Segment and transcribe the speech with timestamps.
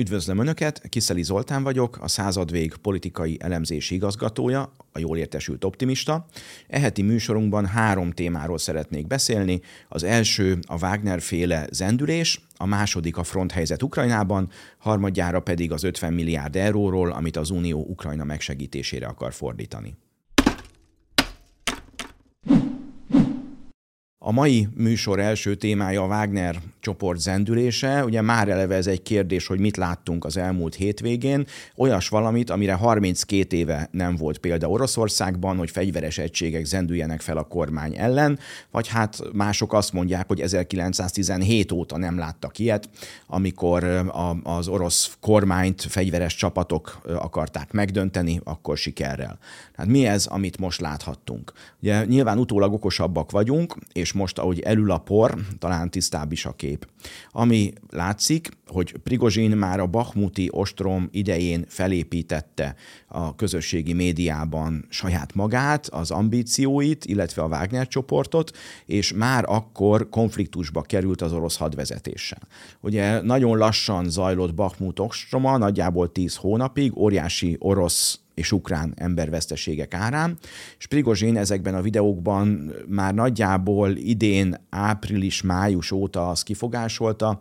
[0.00, 6.26] Üdvözlöm Önöket, Kiszeli Zoltán vagyok, a századvég politikai elemzési igazgatója, a jól értesült optimista.
[6.68, 9.60] Eheti műsorunkban három témáról szeretnék beszélni.
[9.88, 16.12] Az első a Wagner féle zendülés, a második a fronthelyzet Ukrajnában, harmadjára pedig az 50
[16.12, 19.96] milliárd euróról, amit az Unió Ukrajna megsegítésére akar fordítani.
[24.30, 28.04] A mai műsor első témája a Wagner csoport zendülése.
[28.04, 31.46] Ugye már eleve ez egy kérdés, hogy mit láttunk az elmúlt hétvégén.
[31.76, 37.42] Olyas valamit, amire 32 éve nem volt példa Oroszországban, hogy fegyveres egységek zendüljenek fel a
[37.42, 38.38] kormány ellen,
[38.70, 42.88] vagy hát mások azt mondják, hogy 1917 óta nem láttak ilyet,
[43.26, 43.84] amikor
[44.42, 49.38] az orosz kormányt fegyveres csapatok akarták megdönteni, akkor sikerrel.
[49.76, 51.52] Tehát mi ez, amit most láthattunk?
[51.82, 56.52] Ugye nyilván utólag okosabbak vagyunk, és most, ahogy elül a por, talán tisztább is a
[56.52, 56.88] kép.
[57.30, 62.74] Ami látszik, hogy Prigozsin már a Bahmuti ostrom idején felépítette
[63.08, 70.82] a közösségi médiában saját magát, az ambícióit, illetve a Wagner csoportot, és már akkor konfliktusba
[70.82, 72.42] került az orosz hadvezetéssel.
[72.80, 80.38] Ugye nagyon lassan zajlott Bahmut ostroma, nagyjából 10 hónapig, óriási orosz és ukrán emberveszteségek árán,
[80.78, 87.38] és Prigozsin ezekben a videókban már nagyjából idén április-május óta azt kifogásolta,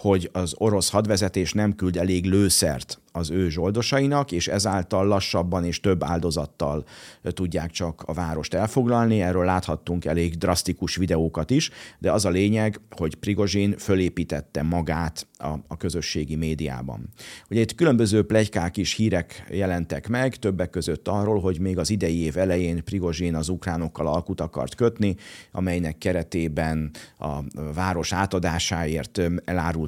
[0.00, 5.80] hogy az orosz hadvezetés nem küld elég lőszert az ő zsoldosainak, és ezáltal lassabban és
[5.80, 6.84] több áldozattal
[7.22, 9.20] tudják csak a várost elfoglalni.
[9.20, 15.48] Erről láthattunk elég drasztikus videókat is, de az a lényeg, hogy Prigozsin fölépítette magát a,
[15.68, 17.08] a közösségi médiában.
[17.50, 22.20] Ugye itt különböző plegykák is hírek jelentek meg, többek között arról, hogy még az idei
[22.20, 25.16] év elején Prigozsin az ukránokkal alkut akart kötni,
[25.52, 27.38] amelynek keretében a
[27.74, 29.20] város átadásáért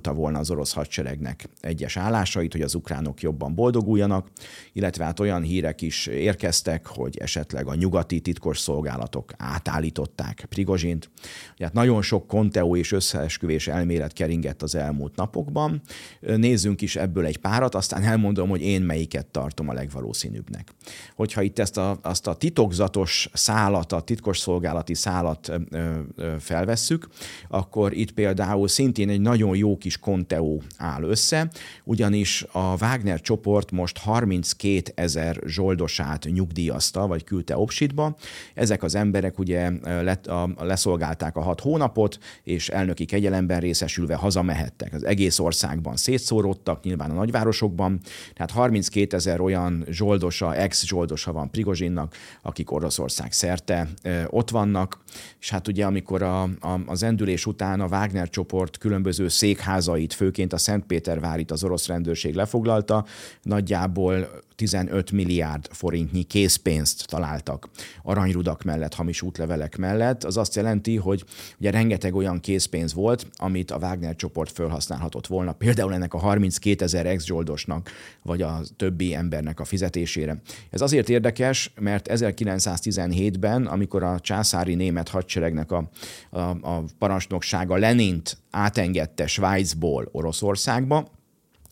[0.03, 4.29] elárulta volna az orosz hadseregnek egyes állásait, hogy az ukránok jobban boldoguljanak,
[4.73, 11.11] illetve hát olyan hírek is érkeztek, hogy esetleg a nyugati titkos szolgálatok átállították Prigozsint.
[11.59, 15.81] Hát nagyon sok konteó és összeesküvés elmélet keringett az elmúlt napokban.
[16.21, 20.75] Nézzünk is ebből egy párat, aztán elmondom, hogy én melyiket tartom a legvalószínűbbnek.
[21.17, 24.95] Hogyha itt ezt a, azt a titokzatos szálat, a titkos szolgálati
[25.71, 27.09] ö, felvesszük,
[27.49, 31.51] akkor itt például szintén egy nagyon jó kis konteó áll össze,
[31.85, 38.17] ugyanis a Wagner csoport most 32 ezer zsoldosát nyugdíjazta, vagy küldte Opsitba.
[38.55, 44.93] Ezek az emberek ugye let, a, leszolgálták a hat hónapot, és elnöki kegyelemben részesülve hazamehettek.
[44.93, 48.01] Az egész országban szétszóródtak, nyilván a nagyvárosokban,
[48.35, 54.99] tehát 32 ezer olyan zsoldosa, ex-zsoldosa van Prigozsinnak, akik Oroszország szerte ö, ott vannak,
[55.41, 59.29] és hát ugye amikor a, a, az endülés után a Wagner csoport különböző
[59.81, 63.05] székházait, főként a Szentpétervárit az orosz rendőrség lefoglalta,
[63.43, 64.29] nagyjából
[64.63, 67.69] 15 milliárd forintnyi készpénzt találtak
[68.03, 70.25] aranyrudak mellett, hamis útlevelek mellett.
[70.25, 71.25] Az azt jelenti, hogy
[71.59, 76.85] ugye rengeteg olyan készpénz volt, amit a Wagner csoport felhasználhatott volna, például ennek a 32
[76.85, 77.91] ezer ex-zsoldosnak,
[78.23, 80.43] vagy a többi embernek a fizetésére.
[80.71, 85.91] Ez azért érdekes, mert 1917-ben, amikor a császári német hadseregnek a,
[86.31, 91.21] a, a parancsnoksága Lenint átengedte Svájcból Oroszországba,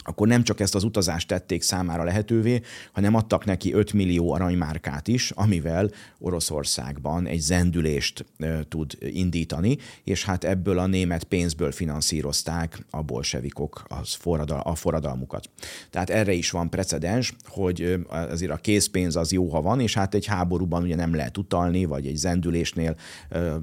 [0.02, 2.60] akkor nem csak ezt az utazást tették számára lehetővé,
[2.92, 8.24] hanem adtak neki 5 millió aranymárkát is, amivel Oroszországban egy zendülést
[8.68, 15.50] tud indítani, és hát ebből a német pénzből finanszírozták a bolsevikok az forradal, a forradalmukat.
[15.90, 20.14] Tehát erre is van precedens, hogy azért a készpénz az jó, ha van, és hát
[20.14, 22.96] egy háborúban ugye nem lehet utalni, vagy egy zendülésnél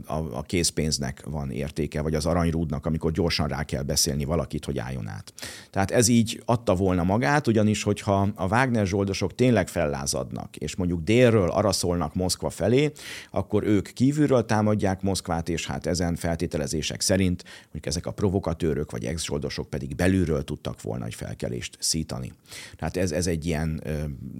[0.05, 4.77] a, a készpénznek van értéke, vagy az aranyrúdnak, amikor gyorsan rá kell beszélni valakit, hogy
[4.77, 5.33] álljon át.
[5.69, 11.03] Tehát ez így adta volna magát, ugyanis hogyha a Wagner zsoldosok tényleg fellázadnak, és mondjuk
[11.03, 12.91] délről araszolnak Moszkva felé,
[13.31, 19.05] akkor ők kívülről támadják Moszkvát, és hát ezen feltételezések szerint, hogy ezek a provokatőrök vagy
[19.05, 22.33] ex-zsoldosok pedig belülről tudtak volna egy felkelést szítani.
[22.75, 23.83] Tehát ez, ez egy ilyen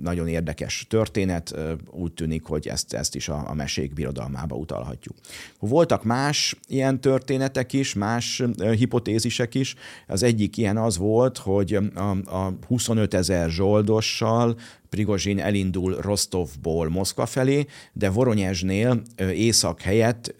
[0.02, 1.56] nagyon érdekes történet,
[1.92, 5.16] úgy tűnik, hogy ezt, ezt is a, a mesék birodalmába utalhatjuk.
[5.60, 8.44] Voltak más ilyen történetek is, más
[8.76, 9.76] hipotézisek is.
[10.08, 14.56] Az egyik ilyen az volt, hogy a, a 25 ezer zsoldossal
[14.90, 19.02] Prigozsin elindul Rostovból Moszkva felé, de Voronyezsnél
[19.34, 20.36] észak helyett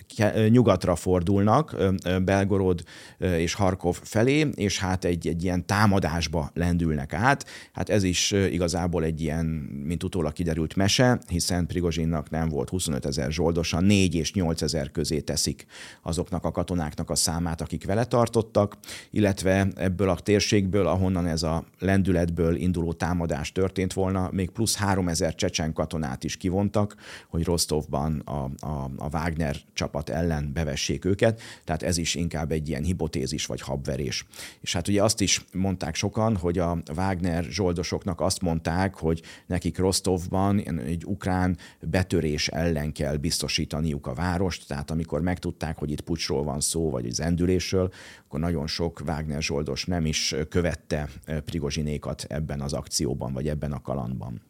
[0.50, 1.76] nyugatra fordulnak,
[2.24, 2.84] Belgorod
[3.18, 7.46] és Harkov felé, és hát egy, egy ilyen támadásba lendülnek át.
[7.72, 9.46] Hát ez is igazából egy ilyen,
[9.86, 14.92] mint utólag kiderült mese, hiszen Prigozsinnak nem volt 25 ezer zsoldosa, 4 és 8 ezer
[14.92, 15.66] közé teszik
[16.02, 18.78] azoknak a katonáknak a számát, akik vele tartottak,
[19.12, 25.36] illetve ebből a térségből, ahonnan ez a lendületből induló támadás történt volna, még plusz 3000
[25.36, 26.96] csecsen katonát is kivontak,
[27.28, 32.70] hogy Rostovban a, a, a Wagner csapat ellen bevessék őket, tehát ez is inkább egy
[32.70, 34.26] ilyen hipotézis vagy habverés.
[34.62, 39.78] És hát ugye azt is mondták sokan, hogy a Wagner zsoldosoknak azt mondták, hogy nekik
[39.78, 46.44] Rostovban egy ukrán betörés ellen kell biztosítaniuk a várost, tehát amikor megtudták, hogy itt pucsról
[46.44, 47.92] van szó, vagy zendülésről,
[48.28, 51.10] akkor nagyon sok Wagner zsoldos nem is követte
[51.46, 54.42] Prigozsinékat ebben az akcióban, vagy ebben a kalandban.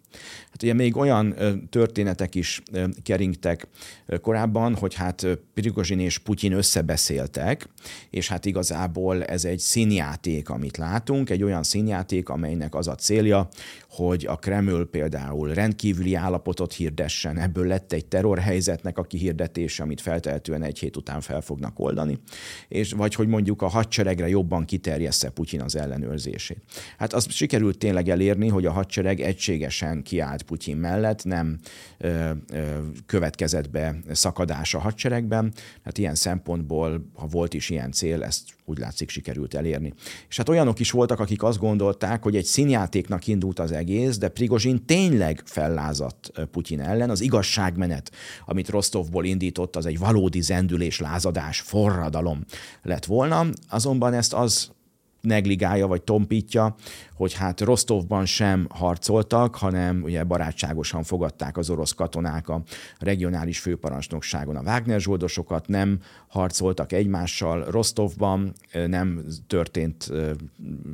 [0.51, 1.35] Hát ugye még olyan
[1.69, 2.61] történetek is
[3.03, 3.67] keringtek
[4.21, 7.69] korábban, hogy hát Prigozsin és Putyin összebeszéltek,
[8.09, 13.49] és hát igazából ez egy színjáték, amit látunk, egy olyan színjáték, amelynek az a célja,
[13.97, 20.63] hogy a Kreml például rendkívüli állapotot hirdessen, ebből lett egy terrorhelyzetnek a kihirdetése, amit feltehetően
[20.63, 22.19] egy hét után fel fognak oldani,
[22.67, 26.61] és vagy hogy mondjuk a hadseregre jobban kiterjessze Putyin az ellenőrzését.
[26.97, 31.59] Hát az sikerült tényleg elérni, hogy a hadsereg egységesen kiállt Putyin mellett, nem
[31.97, 35.53] ö, ö, következett be szakadás a hadseregben.
[35.83, 39.93] Hát ilyen szempontból, ha volt is ilyen cél, ezt úgy látszik sikerült elérni.
[40.29, 44.29] És hát olyanok is voltak, akik azt gondolták, hogy egy színjátéknak indult az egész, de
[44.29, 47.09] Prigozsin tényleg fellázadt Putyin ellen.
[47.09, 48.11] Az igazságmenet,
[48.45, 52.45] amit Rostovból indított, az egy valódi zendülés, lázadás, forradalom
[52.81, 53.45] lett volna.
[53.69, 54.71] Azonban ezt az
[55.21, 56.75] negligálja vagy tompítja,
[57.13, 62.61] hogy hát Rostovban sem harcoltak, hanem ugye barátságosan fogadták az orosz katonák a
[62.99, 68.53] regionális főparancsnokságon a Wagner zsoldosokat, nem harcoltak egymással Rostovban,
[68.87, 70.11] nem történt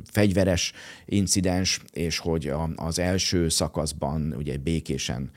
[0.04, 0.72] fegyveres
[1.04, 5.30] incidens, és hogy az első szakaszban ugye békésen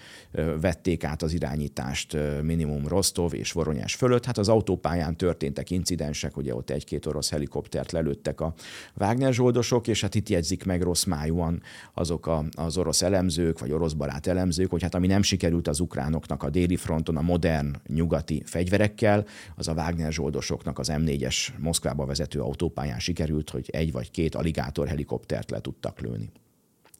[0.61, 4.25] vették át az irányítást minimum Rostov és Voronyás fölött.
[4.25, 8.53] Hát az autópályán történtek incidensek, ugye ott egy-két orosz helikoptert lelőttek a
[8.97, 11.61] Wagner zsoldosok, és hát itt jegyzik meg rossz májúan
[11.93, 15.79] azok a, az orosz elemzők, vagy orosz barát elemzők, hogy hát ami nem sikerült az
[15.79, 19.25] ukránoknak a déli fronton a modern nyugati fegyverekkel,
[19.55, 24.87] az a Wagner zsoldosoknak az M4-es Moszkvába vezető autópályán sikerült, hogy egy vagy két aligátor
[24.87, 26.29] helikoptert le tudtak lőni.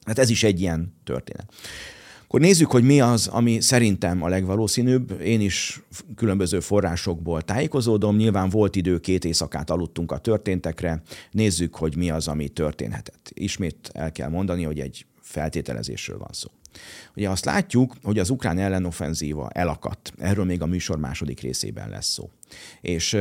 [0.06, 1.54] Hát ez is egy ilyen történet.
[2.28, 5.22] Akkor nézzük, hogy mi az, ami szerintem a legvalószínűbb.
[5.22, 5.82] Én is
[6.16, 8.16] különböző forrásokból tájékozódom.
[8.16, 11.02] Nyilván volt idő, két éjszakát aludtunk a történtekre.
[11.32, 13.32] Nézzük, hogy mi az, ami történhetett.
[13.34, 16.50] Ismét el kell mondani, hogy egy feltételezésről van szó.
[17.16, 20.14] Ugye azt látjuk, hogy az ukrán ellenoffenzíva elakadt.
[20.18, 22.30] Erről még a műsor második részében lesz szó.
[22.82, 23.18] És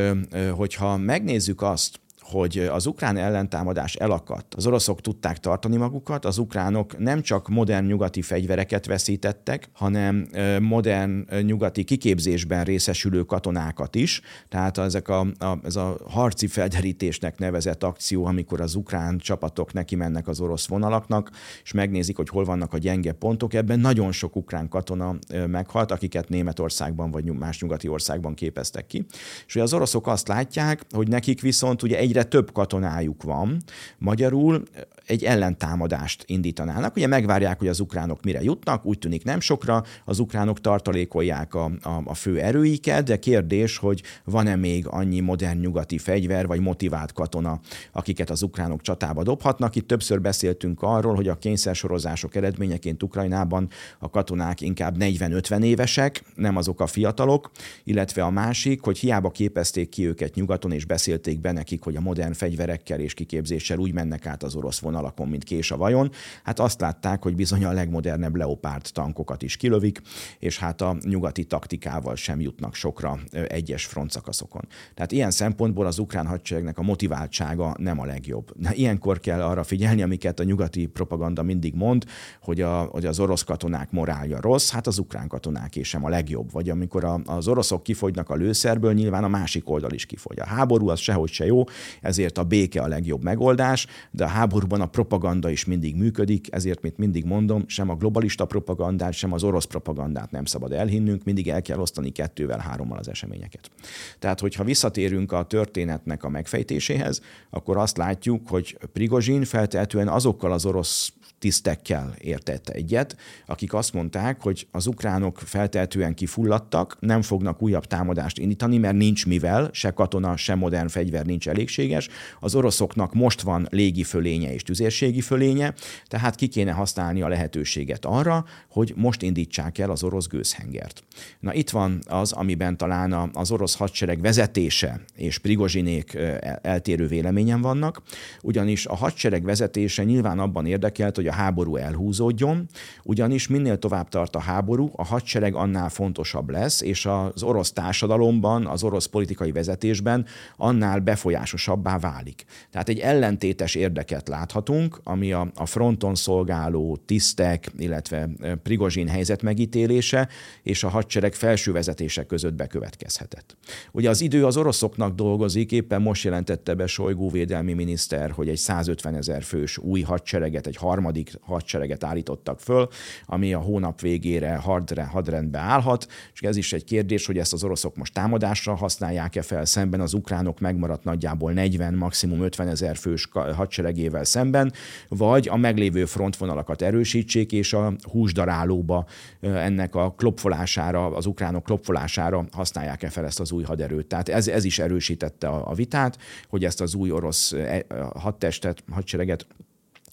[0.51, 2.01] hogyha megnézzük azt,
[2.31, 4.55] hogy az ukrán ellentámadás elakadt.
[4.55, 10.29] Az oroszok tudták tartani magukat, az ukránok nem csak modern nyugati fegyvereket veszítettek, hanem
[10.61, 14.21] modern nyugati kiképzésben részesülő katonákat is.
[14.49, 19.95] Tehát ezek a, a, ez a harci felderítésnek nevezett akció, amikor az ukrán csapatok neki
[19.95, 21.31] mennek az orosz vonalaknak,
[21.63, 23.55] és megnézik, hogy hol vannak a gyenge pontok.
[23.55, 29.05] Ebben nagyon sok ukrán katona meghalt, akiket Németországban vagy más nyugati országban képeztek ki.
[29.47, 33.63] És az oroszok azt látják, hogy nekik viszont ugye egy egyre több katonájuk van,
[33.99, 34.63] magyarul
[35.07, 36.97] egy ellentámadást indítanának.
[36.97, 41.65] Ugye megvárják, hogy az ukránok mire jutnak, úgy tűnik nem sokra, az ukránok tartalékolják a,
[41.65, 47.13] a, a fő erőiket, de kérdés, hogy van-e még annyi modern nyugati fegyver vagy motivált
[47.13, 47.61] katona,
[47.93, 49.77] akiket az ukránok csatába dobhatnak.
[49.77, 56.57] Itt többször beszéltünk arról, hogy a kényszersorozások eredményeként Ukrajnában a katonák inkább 40-50 évesek, nem
[56.57, 57.51] azok a fiatalok,
[57.85, 62.01] illetve a másik, hogy hiába képezték ki őket nyugaton, és beszélték be nekik, hogy a
[62.01, 66.11] modern fegyverekkel és kiképzéssel úgy mennek át az orosz vonalakon, mint kés a vajon.
[66.43, 70.01] Hát azt látták, hogy bizony a legmodernebb Leopard tankokat is kilövik,
[70.39, 74.63] és hát a nyugati taktikával sem jutnak sokra egyes frontszakaszokon.
[74.95, 78.53] Tehát ilyen szempontból az ukrán hadseregnek a motiváltsága nem a legjobb.
[78.57, 82.05] De ilyenkor kell arra figyelni, amiket a nyugati propaganda mindig mond,
[82.41, 86.53] hogy, a, hogy az orosz katonák morálja rossz, hát az ukrán katonák sem a legjobb.
[86.53, 90.41] Vagy amikor a, az oroszok kifogynak a lőszerből, nyilván a másik oldal is kifogy.
[90.41, 91.65] A háború az sehogy se jó,
[92.01, 96.53] ezért a béke a legjobb megoldás, de a háborúban a a propaganda is mindig működik,
[96.53, 101.25] ezért, mint mindig mondom, sem a globalista propagandát, sem az orosz propagandát nem szabad elhinnünk,
[101.25, 103.71] mindig el kell osztani kettővel, hárommal az eseményeket.
[104.19, 110.67] Tehát, hogyha visszatérünk a történetnek a megfejtéséhez, akkor azt látjuk, hogy Prigozsin feltehetően azokkal az
[110.67, 113.17] orosz tisztekkel értett egyet,
[113.47, 119.27] akik azt mondták, hogy az ukránok feltehetően kifulladtak, nem fognak újabb támadást indítani, mert nincs
[119.27, 122.09] mivel, se katona, se modern fegyver nincs elégséges.
[122.41, 125.75] Az oroszoknak most van légi fölénye és tüzérségi fölénye,
[126.07, 131.03] tehát ki kéne használni a lehetőséget arra, hogy most indítsák el az orosz gőzhengert.
[131.41, 136.19] Na itt van az, amiben talán az orosz hadsereg vezetése és Prigozsinék
[136.63, 138.03] eltérő véleményen vannak,
[138.43, 142.67] ugyanis a hadsereg vezetése nyilván abban érdekelt, hogy a háború elhúzódjon,
[143.03, 148.67] ugyanis minél tovább tart a háború, a hadsereg annál fontosabb lesz, és az orosz társadalomban,
[148.67, 152.45] az orosz politikai vezetésben annál befolyásosabbá válik.
[152.71, 158.29] Tehát egy ellentétes érdeket láthatunk, ami a, a fronton szolgáló tisztek, illetve
[158.63, 160.29] Prigozsin helyzet megítélése
[160.63, 163.57] és a hadsereg felső vezetése között bekövetkezhetett.
[163.93, 168.57] Ugye az idő az oroszoknak dolgozik, éppen most jelentette be Sojgó védelmi miniszter, hogy egy
[168.57, 172.89] 150 ezer fős új hadsereget, egy harmadik hadsereget állítottak föl,
[173.27, 177.65] ami a hónap végére hadre, hadrendbe állhat, és ez is egy kérdés, hogy ezt az
[177.65, 183.29] oroszok most támadásra használják-e fel szemben az ukránok megmaradt nagyjából 40, maximum 50 ezer fős
[183.33, 184.73] hadseregével szemben,
[185.09, 189.07] vagy a meglévő frontvonalakat erősítsék, és a húsdarálóba
[189.41, 194.07] ennek a klopfolására, az ukránok klopfolására használják-e fel ezt az új haderőt.
[194.07, 196.19] Tehát ez, ez is erősítette a, a vitát,
[196.49, 199.47] hogy ezt az új orosz e, hadtestet, hadsereget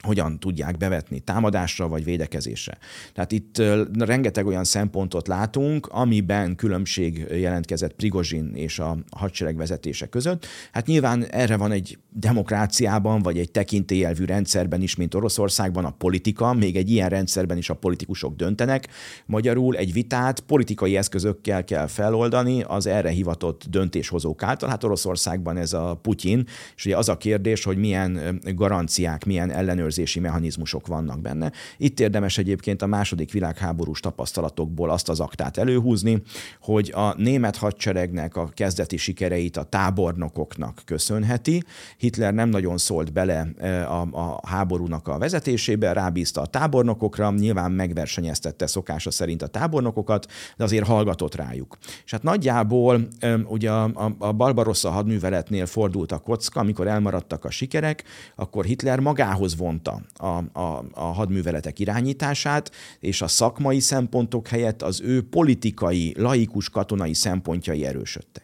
[0.04, 2.78] hogyan tudják bevetni támadásra vagy védekezésre.
[3.14, 3.62] Tehát itt
[4.00, 10.46] rengeteg olyan szempontot látunk, amiben különbség jelentkezett Prigozsin és a hadsereg vezetése között.
[10.72, 16.54] Hát nyilván erre van egy demokráciában, vagy egy tekintélyelvű rendszerben is, mint Oroszországban a politika,
[16.54, 18.88] még egy ilyen rendszerben is a politikusok döntenek.
[19.26, 24.70] Magyarul egy vitát politikai eszközökkel kell feloldani az erre hivatott döntéshozók által.
[24.70, 26.46] Hát Oroszországban ez a Putyin,
[26.76, 31.52] és ugye az a kérdés, hogy milyen garanciák, milyen ellenőrzések ellenőrzési mechanizmusok vannak benne.
[31.78, 36.22] Itt érdemes egyébként a második világháborús tapasztalatokból azt az aktát előhúzni,
[36.62, 41.64] hogy a német hadseregnek a kezdeti sikereit a tábornokoknak köszönheti.
[41.98, 47.72] Hitler nem nagyon szólt bele e, a, a háborúnak a vezetésébe, rábízta a tábornokokra, nyilván
[47.72, 51.78] megversenyeztette szokása szerint a tábornokokat, de azért hallgatott rájuk.
[52.06, 57.50] És hát nagyjából e, ugye a, a Barbarossa hadműveletnél fordult a kocka, amikor elmaradtak a
[57.50, 58.04] sikerek,
[58.36, 64.82] akkor Hitler magához vont visszavonta a, a, a hadműveletek irányítását, és a szakmai szempontok helyett
[64.82, 68.43] az ő politikai, laikus katonai szempontjai erősödtek.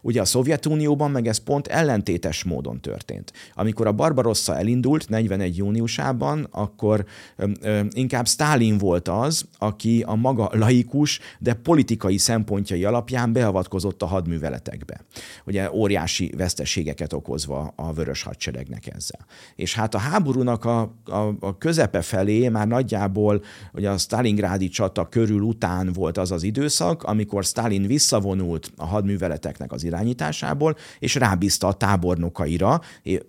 [0.00, 3.32] Ugye a Szovjetunióban meg ez pont ellentétes módon történt.
[3.54, 5.56] Amikor a Barbarossa elindult 41.
[5.56, 7.04] júniusában, akkor
[7.36, 14.02] ö, ö, inkább Stálin volt az, aki a maga laikus, de politikai szempontjai alapján beavatkozott
[14.02, 15.00] a hadműveletekbe.
[15.46, 19.26] Ugye óriási veszteségeket okozva a vörös hadseregnek ezzel.
[19.54, 23.42] És hát a háborúnak a, a, a közepe felé már nagyjából
[23.72, 28.86] ugye a Stalingrádi csata körül után volt az az időszak, amikor Stalin visszavonult a
[29.56, 32.80] hadműveleteknek az irányításából, és rábízta a tábornokaira,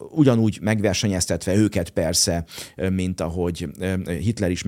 [0.10, 2.46] ugyanúgy megversenyeztetve őket persze,
[2.92, 3.68] mint ahogy
[4.20, 4.64] Hitler is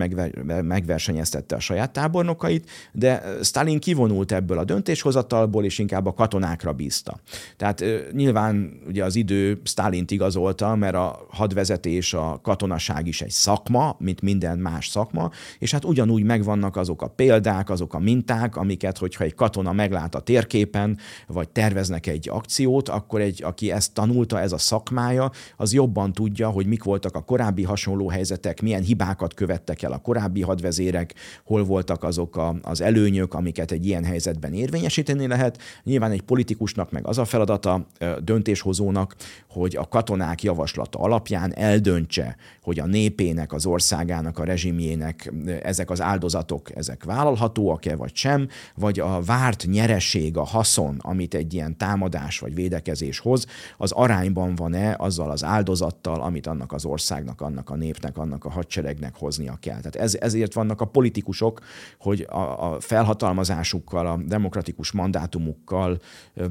[0.63, 7.19] megversenyeztette a saját tábornokait, de Stalin kivonult ebből a döntéshozatalból, és inkább a katonákra bízta.
[7.57, 13.95] Tehát nyilván ugye az idő Stalint igazolta, mert a hadvezetés, a katonaság is egy szakma,
[13.99, 18.97] mint minden más szakma, és hát ugyanúgy megvannak azok a példák, azok a minták, amiket,
[18.97, 20.97] hogyha egy katona meglát a térképen,
[21.27, 26.13] vagy tervez terveznek egy akciót, akkor egy, aki ezt tanulta, ez a szakmája, az jobban
[26.13, 31.13] tudja, hogy mik voltak a korábbi hasonló helyzetek, milyen hibákat követtek el a korábbi hadvezérek,
[31.43, 35.57] hol voltak azok a, az előnyök, amiket egy ilyen helyzetben érvényesíteni lehet.
[35.83, 37.87] Nyilván egy politikusnak meg az a feladata,
[38.23, 39.15] döntéshozónak,
[39.49, 46.01] hogy a katonák javaslata alapján eldöntse, hogy a népének, az országának, a rezsimjének ezek az
[46.01, 52.39] áldozatok, ezek vállalhatóak-e vagy sem, vagy a várt nyereség, a haszon, amit egy ilyen támadás
[52.39, 53.45] vagy védekezés hoz,
[53.77, 58.49] az arányban van-e azzal az áldozattal, amit annak az országnak, annak a népnek, annak a
[58.49, 59.77] hadseregnek hoznia kell.
[59.77, 61.59] Tehát ez, ezért vannak a politikusok,
[61.99, 65.99] hogy a, a felhatalmazásukkal, a demokratikus mandátumukkal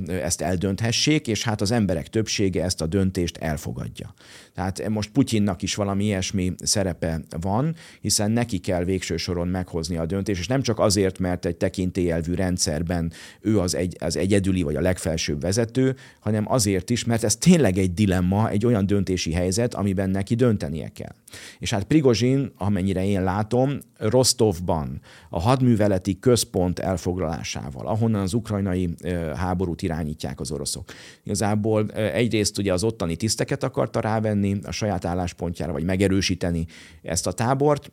[0.06, 4.14] ezt eldönthessék, és hát az emberek többsége ezt a döntést elfogadja.
[4.54, 10.06] Tehát most Putyinnak is valami ilyesmi szerepe van, hiszen neki kell végső soron meghozni a
[10.06, 14.76] döntést, és nem csak azért, mert egy tekintélyelvű rendszerben ő az, egy, az egyedüli vagy
[14.78, 19.74] a legfelsőbb vezető, hanem azért is, mert ez tényleg egy dilemma, egy olyan döntési helyzet,
[19.74, 21.14] amiben neki döntenie kell.
[21.58, 28.94] És hát Prigozsin, amennyire én látom, Rostovban a hadműveleti központ elfoglalásával, ahonnan az ukrajnai
[29.36, 30.84] háborút irányítják az oroszok.
[31.24, 36.66] Igazából egyrészt ugye az ottani tiszteket akarta rávenni a saját álláspontjára, vagy megerősíteni
[37.02, 37.90] ezt a tábort,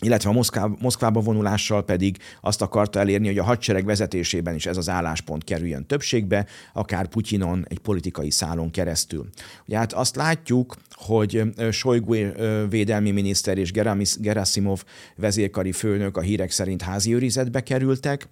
[0.00, 4.76] illetve a Moszkvá, Moszkvába vonulással pedig azt akarta elérni, hogy a hadsereg vezetésében is ez
[4.76, 9.28] az álláspont kerüljön többségbe, akár Putyinon egy politikai szálon keresztül.
[9.66, 12.14] Ugye hát azt látjuk, hogy Shoigu
[12.68, 13.72] védelmi miniszter és
[14.20, 14.84] Gerasimov
[15.16, 18.28] vezérkari főnök a hírek szerint házi őrizetbe kerültek,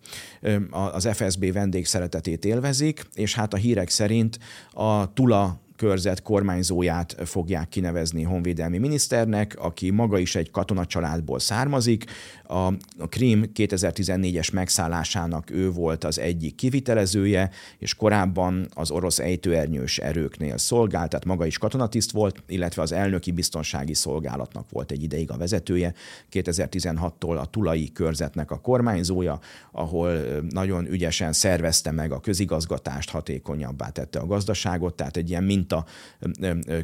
[0.71, 4.39] az FSB vendégszeretetét élvezik, és hát a hírek szerint
[4.71, 12.05] a Tula körzet kormányzóját fogják kinevezni honvédelmi miniszternek, aki maga is egy katonacsaládból származik.
[12.47, 12.67] A,
[12.99, 20.59] a Krím 2014-es megszállásának ő volt az egyik kivitelezője, és korábban az orosz ejtőernyős erőknél
[20.59, 25.37] szolgált, tehát maga is katonatiszt volt, illetve az elnöki biztonsági szolgálatnak volt egy ideig a
[25.37, 25.95] vezetője.
[26.33, 29.41] 2016-tól a tulai körzetnek a kormányzója,
[29.73, 30.21] ahol
[30.51, 35.85] nagyon ügyesen szervezte meg a közigazgatást, hatékonyabbá tette a gazdaságot, tehát egy ilyen minta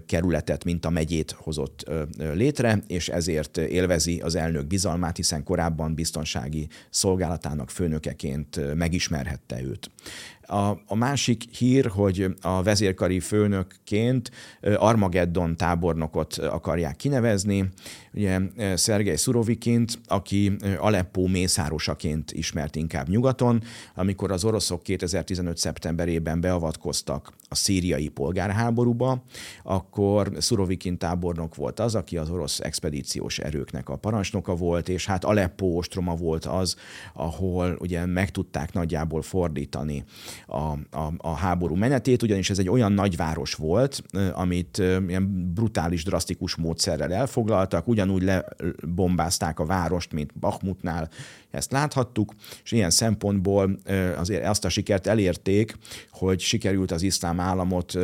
[0.07, 1.91] kerületet, minta megyét hozott
[2.33, 9.91] létre, és ezért élvezi az elnök bizalmát, hiszen korábban biztonsági szolgálatának főnökeként megismerhette őt.
[10.51, 14.31] A, a másik hír, hogy a vezérkari főnökként
[14.77, 17.69] Armageddon tábornokot akarják kinevezni,
[18.13, 18.41] ugye
[18.75, 23.63] Szergej Szurovikint, aki Aleppo mészárosaként ismert inkább nyugaton,
[23.95, 25.57] amikor az oroszok 2015.
[25.57, 29.23] szeptemberében beavatkoztak a szíriai polgárháborúba,
[29.63, 35.25] akkor Szurovikin tábornok volt az, aki az orosz expedíciós erőknek a parancsnoka volt, és hát
[35.25, 36.77] Aleppo ostroma volt az,
[37.15, 40.05] ahol ugye meg tudták nagyjából fordítani
[40.47, 44.03] a, a, a háború menetét, ugyanis ez egy olyan nagyváros volt,
[44.33, 51.09] amit ilyen brutális, drasztikus módszerrel elfoglaltak, ugyanúgy lebombázták a várost, mint Bakhmutnál,
[51.51, 53.79] ezt láthattuk, és ilyen szempontból
[54.17, 55.77] azért azt a sikert elérték,
[56.11, 57.99] hogy sikerült az iszlám államot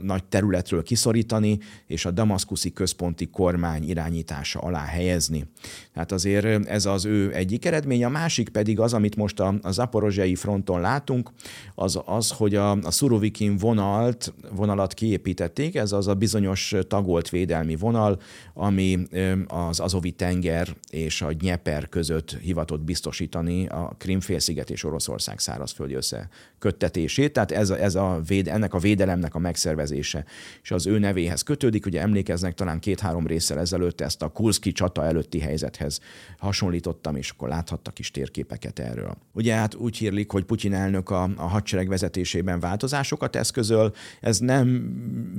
[0.00, 5.46] nagy területről kiszorítani, és a damaszkuszi központi kormány irányítása alá helyezni.
[5.92, 9.70] Tehát azért ez az ő egyik eredmény, a másik pedig az, amit most a, a
[9.70, 11.30] zaporozsai fronton látunk,
[11.74, 17.76] az az, hogy a, a Szurovikin vonalt, vonalat kiépítették, ez az a bizonyos tagolt védelmi
[17.76, 18.20] vonal,
[18.54, 18.98] ami
[19.46, 27.32] az Azovi tenger és a Nyeper között hivatott biztosítani a Krimfélsziget és Oroszország szárazföldi összeköttetését.
[27.32, 30.24] Tehát ez a, ez a véd, ennek a védelemnek a megszervezése
[30.62, 31.86] és az ő nevéhez kötődik.
[31.86, 36.00] Ugye emlékeznek talán két-három részsel ezelőtt ezt a Kurszki csata előtti helyzethez
[36.38, 39.16] hasonlítottam, és akkor láthattak is térképeket erről.
[39.32, 43.92] Ugye hát úgy hírlik, hogy Putyin elnök a, a hadsereg vezetésében változásokat eszközöl.
[44.20, 44.66] Ez nem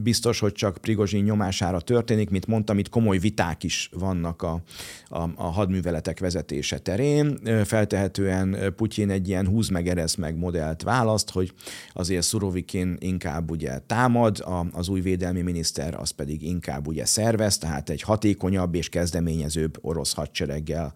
[0.03, 4.61] biztos, hogy csak Prigozsin nyomására történik, mint mondtam, itt komoly viták is vannak a,
[5.07, 7.39] a, a hadműveletek vezetése terén.
[7.63, 11.53] Feltehetően Putyin egy ilyen húz meg, meg modellt választ, hogy
[11.93, 17.89] azért Szurovikin inkább ugye támad, az új védelmi miniszter az pedig inkább ugye szervez, tehát
[17.89, 20.93] egy hatékonyabb és kezdeményezőbb orosz hadsereggel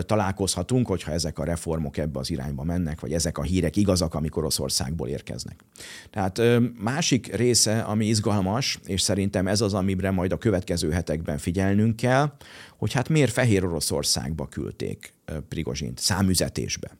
[0.00, 4.36] találkozhatunk, hogyha ezek a reformok ebbe az irányba mennek, vagy ezek a hírek igazak, amik
[4.36, 5.64] Oroszországból érkeznek.
[6.10, 6.40] Tehát
[6.78, 12.32] másik része, ami izgalmas, és szerintem ez az, amire majd a következő hetekben figyelnünk kell,
[12.78, 15.12] hogy hát miért Fehér Oroszországba küldték
[15.48, 16.98] Prigozsint számüzetésbe.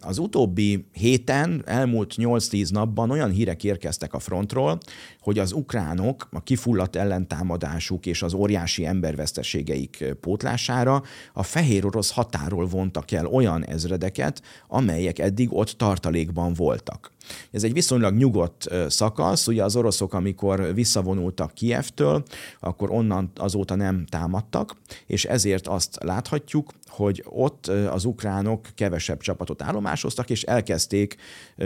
[0.00, 4.78] Az utóbbi héten, elmúlt 8-10 napban olyan hírek érkeztek a frontról,
[5.20, 12.66] hogy az ukránok a kifulladt ellentámadásuk és az óriási emberveszteségeik pótlására a fehér orosz határól
[12.66, 17.10] vontak el olyan ezredeket, amelyek eddig ott tartalékban voltak.
[17.50, 22.22] Ez egy viszonylag nyugodt szakasz, ugye az oroszok, amikor visszavonultak Kievtől,
[22.60, 29.61] akkor onnan azóta nem támadtak, és ezért azt láthatjuk, hogy ott az ukránok kevesebb csapatot
[29.62, 31.16] állomásoztak, és elkezdték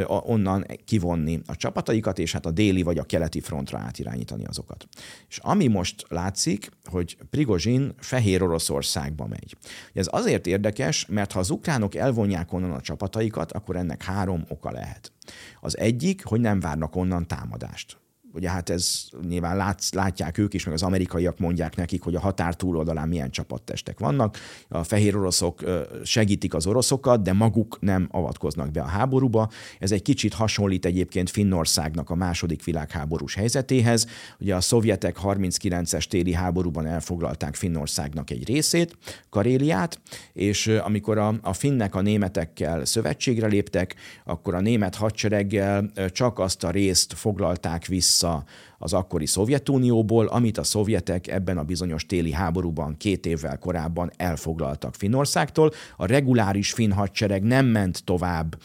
[0.07, 4.87] onnan kivonni a csapataikat, és hát a déli vagy a keleti frontra átirányítani azokat.
[5.29, 9.57] És ami most látszik, hogy Prigozsin Fehér Oroszországba megy.
[9.93, 14.71] Ez azért érdekes, mert ha az ukránok elvonják onnan a csapataikat, akkor ennek három oka
[14.71, 15.13] lehet.
[15.61, 17.97] Az egyik, hogy nem várnak onnan támadást
[18.37, 22.21] ugye hát ez nyilván lát, látják ők is, meg az amerikaiak mondják nekik, hogy a
[22.21, 24.37] határ túloldalán milyen csapattestek vannak.
[24.69, 25.65] A fehér oroszok
[26.05, 29.51] segítik az oroszokat, de maguk nem avatkoznak be a háborúba.
[29.79, 34.07] Ez egy kicsit hasonlít egyébként Finnországnak a második világháborús helyzetéhez.
[34.39, 38.97] Ugye a szovjetek 39-es téli háborúban elfoglalták Finnországnak egy részét,
[39.31, 40.01] Karéliát,
[40.33, 43.95] és amikor a, a finnek a németekkel szövetségre léptek,
[44.25, 48.45] akkor a német hadsereggel csak azt a részt foglalták vissza 啊，
[48.79, 55.73] az akkori Szovjetunióból, amit a szovjetek ebben a bizonyos téli háborúban két évvel korábban elfoglaltak Finnországtól.
[55.97, 58.59] A reguláris finn hadsereg nem ment tovább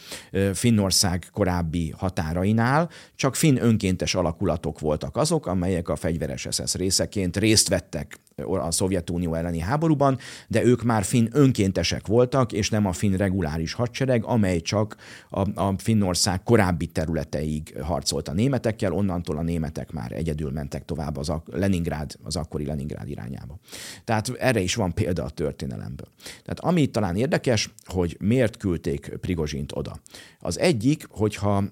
[0.52, 7.68] Finnország korábbi határainál, csak finn önkéntes alakulatok voltak azok, amelyek a fegyveres SS részeként részt
[7.68, 13.16] vettek a Szovjetunió elleni háborúban, de ők már finn önkéntesek voltak, és nem a finn
[13.16, 14.96] reguláris hadsereg, amely csak
[15.30, 21.16] a, a Finnország korábbi területeig harcolt a németekkel, onnantól a németek már egyedül mentek tovább
[21.16, 23.58] az a Leningrád, az akkori Leningrád irányába.
[24.04, 26.08] Tehát erre is van példa a történelemből.
[26.42, 30.00] Tehát ami talán érdekes, hogy miért küldték Prigozsint oda.
[30.40, 31.64] Az egyik, hogyha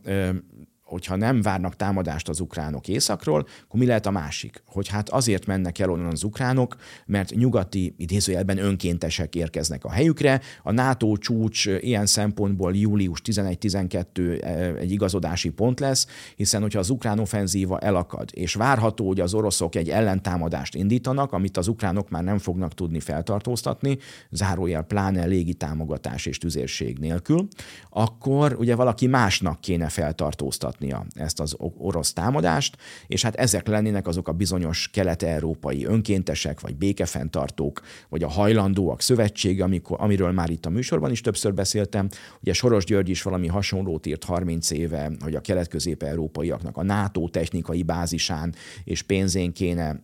[0.90, 4.62] hogyha nem várnak támadást az ukránok északról, akkor mi lehet a másik?
[4.66, 6.76] Hogy hát azért mennek el onnan az ukránok,
[7.06, 10.40] mert nyugati idézőjelben önkéntesek érkeznek a helyükre.
[10.62, 16.90] A NATO csúcs ilyen szempontból július 11-12 e, egy igazodási pont lesz, hiszen hogyha az
[16.90, 22.24] ukrán offenzíva elakad, és várható, hogy az oroszok egy ellentámadást indítanak, amit az ukránok már
[22.24, 23.98] nem fognak tudni feltartóztatni,
[24.30, 27.48] zárójel pláne légi támogatás és tüzérség nélkül,
[27.90, 34.06] akkor ugye valaki másnak kéne feltartóztatni folytatnia ezt az orosz támadást, és hát ezek lennének
[34.06, 40.66] azok a bizonyos kelet-európai önkéntesek, vagy békefenntartók, vagy a hajlandóak szövetsége, amikor, amiről már itt
[40.66, 42.08] a műsorban is többször beszéltem.
[42.40, 47.82] Ugye Soros György is valami hasonlót írt 30 éve, hogy a kelet-közép-európaiaknak a NATO technikai
[47.82, 50.00] bázisán és pénzén kéne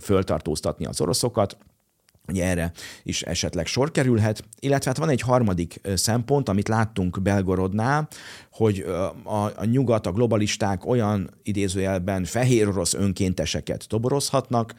[0.00, 1.56] föltartóztatni az oroszokat.
[2.28, 8.08] Ugye erre is esetleg sor kerülhet, illetve hát van egy harmadik szempont, amit láttunk Belgorodnál,
[8.58, 8.78] hogy
[9.24, 14.74] a, a nyugat, a globalisták olyan idézőjelben fehér orosz önkénteseket toborozhatnak,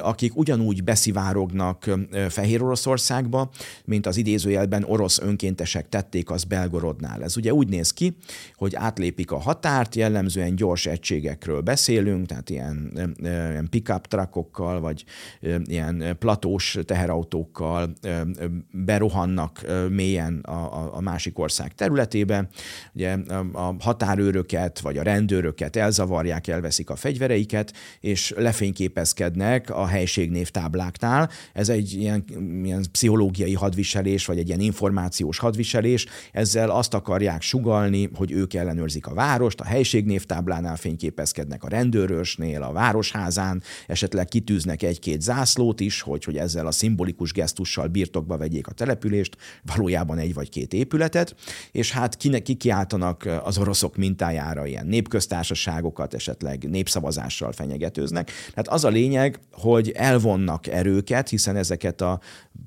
[0.00, 1.90] akik ugyanúgy beszivárognak
[2.28, 3.50] Fehér Oroszországba,
[3.84, 7.22] mint az idézőjelben orosz önkéntesek tették az Belgorodnál.
[7.22, 8.16] Ez ugye úgy néz ki,
[8.54, 15.04] hogy átlépik a határt, jellemzően gyors egységekről beszélünk, tehát ilyen, ilyen pick-up truckokkal, vagy
[15.64, 17.92] ilyen platós teherautókkal
[18.70, 22.48] berohannak mélyen a, a másik ország területébe.
[22.94, 23.16] Ugye
[23.52, 31.30] a határőröket vagy a rendőröket elzavarják, elveszik a fegyvereiket, és lefényképezkednek a helységnévtábláknál.
[31.52, 32.24] Ez egy ilyen,
[32.64, 36.06] ilyen pszichológiai hadviselés, vagy egy ilyen információs hadviselés.
[36.32, 42.72] Ezzel azt akarják sugalni, hogy ők ellenőrzik a várost, a helységnévtáblánál fényképezkednek a rendőrösnél, a
[42.72, 48.72] városházán, esetleg kitűznek egy-két zászlót is, hogy, hogy ezzel a szimbolikus gesztussal birtokba vegyék a
[48.72, 51.34] települést, valójában egy vagy két épületet,
[51.72, 53.07] és hát kinek kikiáltanak
[53.42, 58.30] az oroszok mintájára ilyen népköztársaságokat, esetleg népszavazással fenyegetőznek.
[58.48, 62.20] Tehát az a lényeg, hogy elvonnak erőket, hiszen ezeket a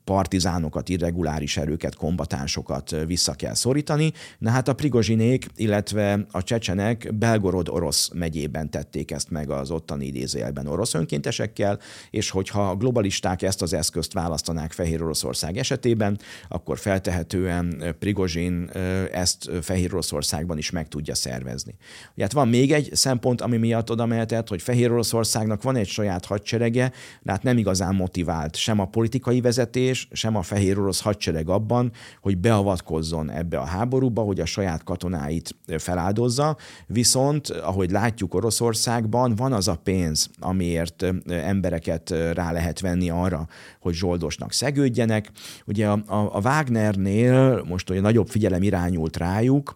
[0.03, 4.11] partizánokat, irreguláris erőket, kombatánsokat vissza kell szorítani.
[4.37, 10.05] Na hát a prigozsinék, illetve a csecsenek Belgorod orosz megyében tették ezt meg az ottani
[10.05, 16.77] idézőjelben orosz önkéntesekkel, és hogyha a globalisták ezt az eszközt választanák Fehér Oroszország esetében, akkor
[16.77, 18.69] feltehetően Prigozsin
[19.11, 19.93] ezt Fehér
[20.31, 21.75] Oroszországban is meg tudja szervezni.
[22.13, 25.87] Ugye hát van még egy szempont, ami miatt oda mehetett, hogy Fehér Oroszországnak van egy
[25.87, 26.91] saját hadserege,
[27.21, 31.91] de hát nem igazán motivált sem a politikai vezetés, sem a Fehér Orosz hadsereg abban,
[32.21, 39.53] hogy beavatkozzon ebbe a háborúba, hogy a saját katonáit feláldozza, viszont ahogy látjuk Oroszországban van
[39.53, 43.47] az a pénz, amiért embereket rá lehet venni arra,
[43.79, 45.31] hogy zsoldosnak szegődjenek.
[45.65, 49.75] Ugye a, a, a Wagnernél most olyan nagyobb figyelem irányult rájuk,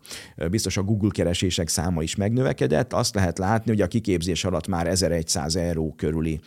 [0.50, 4.88] biztos a Google keresések száma is megnövekedett, azt lehet látni, hogy a kiképzés alatt már
[4.88, 6.40] 1100 euró körüli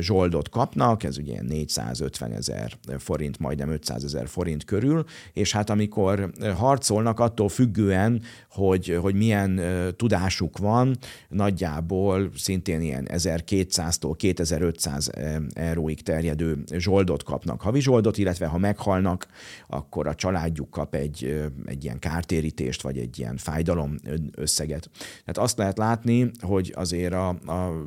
[0.00, 6.32] zsoldot kapnak, ez ugye 450 ezer forint, majdnem 500 ezer forint körül, és hát amikor
[6.56, 9.60] harcolnak, attól függően, hogy, hogy milyen
[9.96, 10.96] tudásuk van,
[11.28, 15.10] nagyjából szintén ilyen 1200-tól 2500
[15.52, 19.26] euróig terjedő zsoldot kapnak, havi zsoldot, illetve ha meghalnak,
[19.66, 23.94] akkor a családjuk kap egy, egy ilyen kártérítést, vagy egy ilyen fájdalom
[24.34, 24.90] összeget.
[24.98, 27.86] Tehát azt lehet látni, hogy azért a, a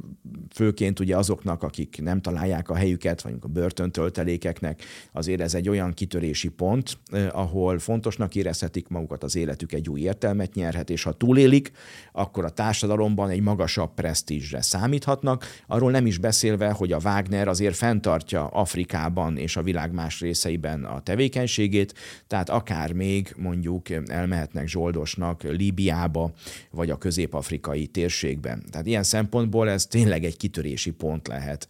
[0.54, 5.94] főként ugye azoknak, akik nem találják a helyüket, vagy a börtöntöltelékeknek, azért ez egy olyan
[5.94, 6.98] kitörési pont,
[7.32, 11.72] ahol fontosnak érezhetik magukat, az életük egy új értelmet nyerhet, és ha túlélik,
[12.12, 15.46] akkor a társadalomban egy magasabb presztízsre számíthatnak.
[15.68, 20.86] Arról nem is beszélve, hogy a Wagner azért fenntartja Afrikában és a világ más részeiben
[20.86, 21.94] a tevékenységét,
[22.28, 26.34] tehát akár még mondjuk elmehetnek zsoldosnak Líbiába,
[26.72, 28.64] vagy a közép-afrikai térségben.
[28.72, 31.68] Tehát ilyen szempontból ez tényleg egy kitörési pont lehet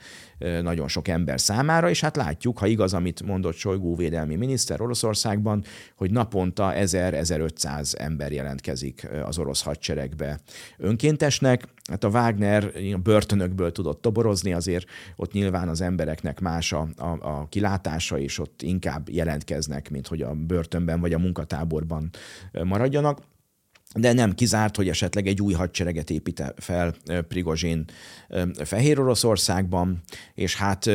[0.62, 5.64] nagyon sok ember számára, és hát látjuk, ha igaz, amit mondott Solygó védelmi miniszter Oroszországban,
[5.96, 10.40] hogy naponta 1000-1500 ember jelentkezik az orosz hadseregbe
[10.78, 11.68] önkéntesnek.
[11.90, 12.72] Hát a Wagner
[13.04, 18.62] börtönökből tudott toborozni, azért ott nyilván az embereknek más a, a, a kilátása, és ott
[18.62, 22.10] inkább jelentkeznek, mint hogy a börtönben vagy a munkatáborban
[22.64, 23.20] maradjanak
[23.96, 26.96] de nem kizárt, hogy esetleg egy új hadsereget épít fel
[27.28, 27.86] Prigozsin
[28.64, 30.02] Fehér Oroszországban,
[30.34, 30.90] és hát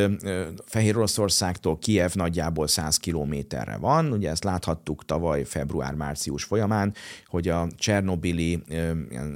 [0.66, 4.12] Fehér Oroszországtól Kiev nagyjából 100 kilométerre van.
[4.12, 6.94] Ugye ezt láthattuk tavaly február-március folyamán,
[7.26, 8.62] hogy a Csernobili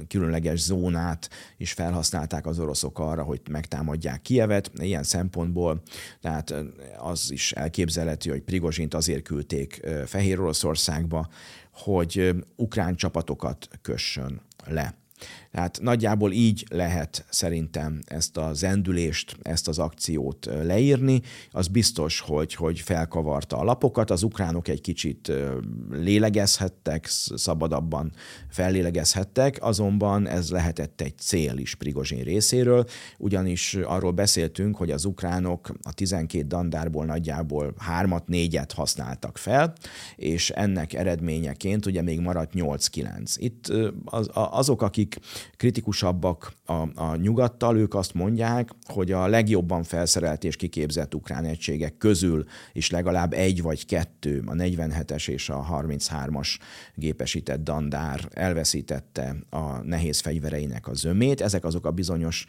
[0.07, 4.71] különleges zónát is felhasználták az oroszok arra, hogy megtámadják Kievet.
[4.75, 5.81] Ilyen szempontból,
[6.21, 6.53] tehát
[6.97, 11.27] az is elképzelhető, hogy Prigozsint azért küldték Fehér Oroszországba,
[11.73, 14.95] hogy ukrán csapatokat kössön le.
[15.53, 21.21] Tehát nagyjából így lehet szerintem ezt a zendülést, ezt az akciót leírni.
[21.51, 25.31] Az biztos, hogy, hogy felkavarta a lapokat, az ukránok egy kicsit
[25.91, 28.11] lélegezhettek, szabadabban
[28.49, 32.85] fellélegezhettek, azonban ez lehetett egy cél is Prigozsin részéről,
[33.17, 39.73] ugyanis arról beszéltünk, hogy az ukránok a 12 dandárból nagyjából hármat, négyet használtak fel,
[40.15, 43.33] és ennek eredményeként ugye még maradt 8-9.
[43.35, 43.73] Itt
[44.05, 45.19] az, azok, akik
[45.57, 51.97] kritikusabbak a, a nyugattal, ők azt mondják, hogy a legjobban felszerelt és kiképzett ukrán egységek
[51.97, 56.57] közül is legalább egy vagy kettő, a 47-es és a 33-as
[56.95, 61.41] gépesített dandár elveszítette a nehéz fegyvereinek a zömét.
[61.41, 62.45] Ezek azok a bizonyos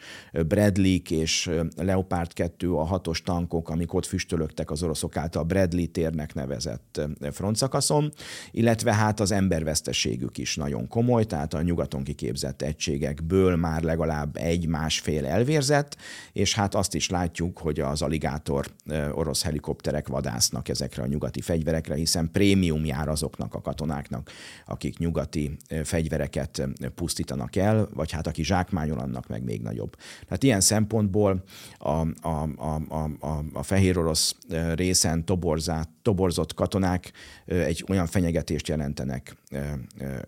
[0.47, 6.33] bradley és Leopard 2, a hatos tankok, amik ott füstölögtek az oroszok által Bradley térnek
[6.33, 8.11] nevezett frontszakaszon,
[8.51, 14.37] illetve hát az emberveszteségük is nagyon komoly, tehát a nyugaton kiképzett egység egységekből már legalább
[14.37, 15.97] egy-másfél elvérzett,
[16.31, 18.65] és hát azt is látjuk, hogy az aligátor
[19.11, 24.31] orosz helikopterek vadásznak ezekre a nyugati fegyverekre, hiszen prémium jár azoknak a katonáknak,
[24.65, 29.95] akik nyugati fegyvereket pusztítanak el, vagy hát aki zsákmányol, annak meg még nagyobb.
[30.23, 31.43] Tehát ilyen szempontból
[31.77, 32.81] a, a, a,
[33.19, 34.35] a, a fehér orosz
[34.75, 37.11] részen toborzát, toborzott katonák
[37.45, 39.35] egy olyan fenyegetést jelentenek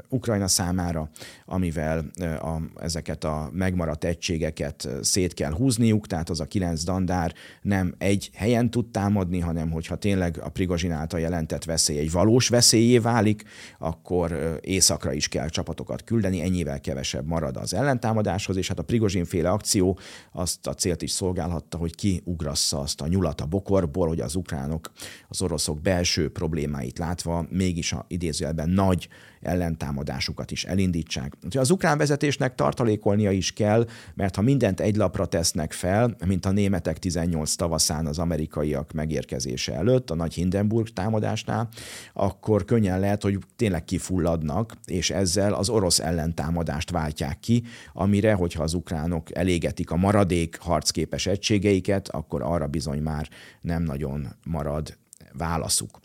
[0.09, 1.09] Ukrajna számára,
[1.45, 7.95] amivel a, ezeket a megmaradt egységeket szét kell húzniuk, tehát az a kilenc dandár nem
[7.97, 12.97] egy helyen tud támadni, hanem hogyha tényleg a Prigozsin által jelentett veszély egy valós veszélyé
[12.97, 13.43] válik,
[13.79, 19.25] akkor északra is kell csapatokat küldeni, ennyivel kevesebb marad az ellentámadáshoz, és hát a Prigozsin
[19.25, 19.99] féle akció
[20.31, 24.91] azt a célt is szolgálhatta, hogy kiugrassza azt a nyulat a bokorból, hogy az ukránok
[25.27, 29.07] az oroszok belső problémáit látva mégis a idézőjelben nagy
[29.41, 31.33] ellentámadásukat is elindítsák.
[31.35, 36.45] Úgyhogy az ukrán vezetésnek tartalékolnia is kell, mert ha mindent egy lapra tesznek fel, mint
[36.45, 41.69] a németek 18 tavaszán az amerikaiak megérkezése előtt, a nagy Hindenburg támadásnál,
[42.13, 48.63] akkor könnyen lehet, hogy tényleg kifulladnak, és ezzel az orosz ellentámadást váltják ki, amire, hogyha
[48.63, 53.29] az ukránok elégetik a maradék harcképes egységeiket, akkor arra bizony már
[53.61, 54.97] nem nagyon marad
[55.33, 55.99] válaszuk.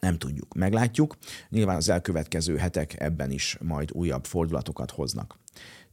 [0.00, 1.16] Nem tudjuk, meglátjuk.
[1.48, 5.38] Nyilván az elkövetkező hetek ebben is majd újabb fordulatokat hoznak.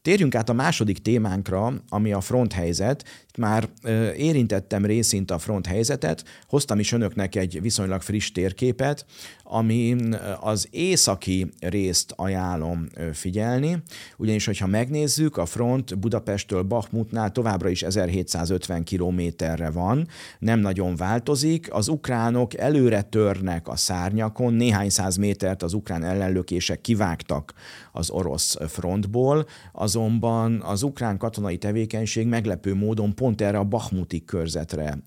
[0.07, 3.03] Térjünk át a második témánkra, ami a front helyzet.
[3.37, 3.69] Már
[4.17, 9.05] érintettem részint a front helyzetet, hoztam is önöknek egy viszonylag friss térképet,
[9.43, 9.95] ami
[10.39, 13.77] az északi részt ajánlom figyelni,
[14.17, 20.07] ugyanis, hogyha megnézzük, a front Budapesttől Bachmutnál továbbra is 1750 kilométerre van,
[20.39, 26.81] nem nagyon változik, az ukránok előre törnek a szárnyakon, néhány száz métert az ukrán ellenlökések
[26.81, 27.53] kivágtak
[27.91, 34.23] az orosz frontból, az azonban az ukrán katonai tevékenység meglepő módon pont erre a Bahmuti
[34.25, 34.97] körzetre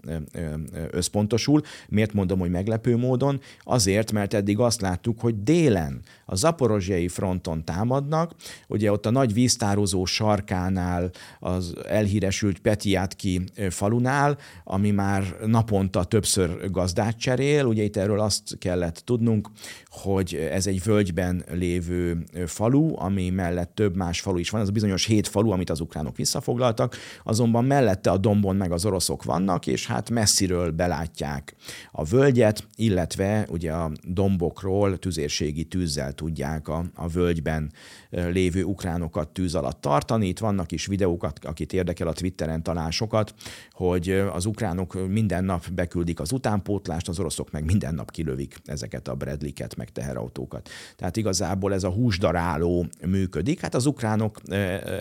[0.91, 1.63] összpontosul.
[1.89, 3.41] Miért mondom, hogy meglepő módon?
[3.63, 8.35] Azért, mert eddig azt láttuk, hogy délen, a zaporozsiai fronton támadnak,
[8.69, 17.19] ugye ott a nagy víztározó sarkánál, az elhíresült Petiátki falunál, ami már naponta többször gazdát
[17.19, 19.49] cserél, ugye itt erről azt kellett tudnunk,
[19.87, 24.73] hogy ez egy völgyben lévő falu, ami mellett több más falu is van, ez a
[24.81, 29.67] bizonyos hét falu, amit az ukránok visszafoglaltak, azonban mellette a dombon meg az oroszok vannak,
[29.67, 31.55] és hát messziről belátják
[31.93, 37.73] a völgyet, illetve ugye a dombokról tüzérségi tűzzel tudják a, a völgyben
[38.11, 40.29] lévő ukránokat tűz alatt tartani.
[40.29, 43.35] Itt vannak is videókat, akit érdekel a Twitteren talál sokat,
[43.73, 49.09] hogy az ukránok minden nap beküldik az utánpótlást, az oroszok meg minden nap kilövik ezeket
[49.09, 50.69] a Bradley-ket, meg teherautókat.
[50.97, 53.61] Tehát igazából ez a húsdaráló működik.
[53.61, 54.41] Hát az ukránok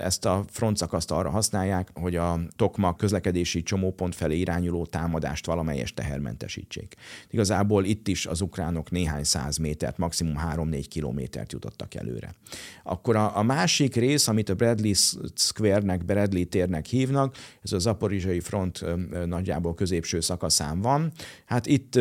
[0.02, 6.96] ezt a frontszakaszt arra használják, hogy a Tokma közlekedési csomópont felé irányuló támadást valamelyes tehermentesítsék.
[7.30, 12.36] Igazából itt is az ukránok néhány száz métert, maximum 3-4 kilométert jutottak előre.
[13.00, 14.94] Akkor a, a másik rész, amit a Bradley
[15.36, 18.86] Square-nek, Bradley térnek hívnak, ez a zaporizsai front
[19.26, 21.12] nagyjából középső szakaszán van.
[21.46, 21.96] Hát itt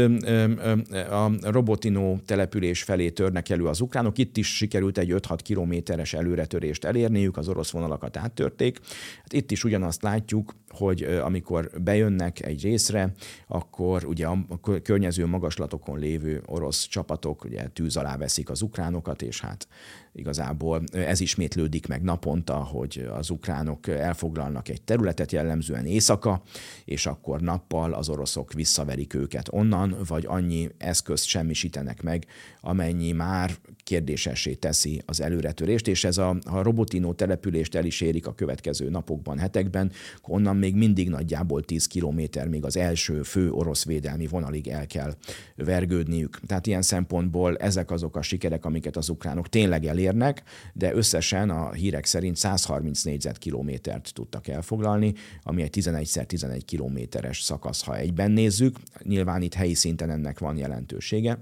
[1.10, 6.84] a Robotino település felé törnek elő az ukránok, itt is sikerült egy 5-6 kilométeres előretörést
[6.84, 8.78] elérniük, az orosz vonalakat áttörték.
[9.22, 13.12] Hát itt is ugyanazt látjuk, hogy amikor bejönnek egy részre,
[13.46, 19.40] akkor ugye a környező magaslatokon lévő orosz csapatok ugye tűz alá veszik az ukránokat, és
[19.40, 19.68] hát
[20.12, 26.42] igazából ez ismétlődik meg naponta, hogy az ukránok elfoglalnak egy területet jellemzően éjszaka,
[26.84, 32.26] és akkor nappal az oroszok visszaverik őket onnan, vagy annyi eszközt semmisítenek meg,
[32.60, 33.50] amennyi már
[33.88, 38.90] kérdésessé teszi az előretörést, és ez a, a Robotino települést el is érik a következő
[38.90, 44.68] napokban, hetekben, onnan még mindig nagyjából 10 kilométer, még az első fő orosz védelmi vonalig
[44.68, 45.14] el kell
[45.56, 46.40] vergődniük.
[46.46, 51.72] Tehát ilyen szempontból ezek azok a sikerek, amiket az ukránok tényleg elérnek, de összesen a
[51.72, 58.76] hírek szerint 130 négyzetkilométert tudtak elfoglalni, ami egy 11x11 kilométeres szakasz, ha egyben nézzük.
[59.02, 61.38] Nyilván itt helyi szinten ennek van jelentősége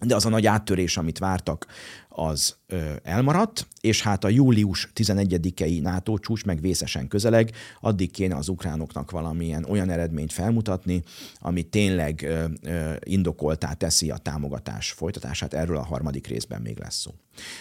[0.00, 1.66] de az a nagy áttörés, amit vártak,
[2.08, 2.56] az
[3.02, 9.10] elmaradt, és hát a július 11-i NATO csúcs meg vészesen közeleg, addig kéne az ukránoknak
[9.10, 11.02] valamilyen olyan eredményt felmutatni,
[11.38, 12.28] ami tényleg
[13.00, 17.14] indokoltá teszi a támogatás folytatását, erről a harmadik részben még lesz szó.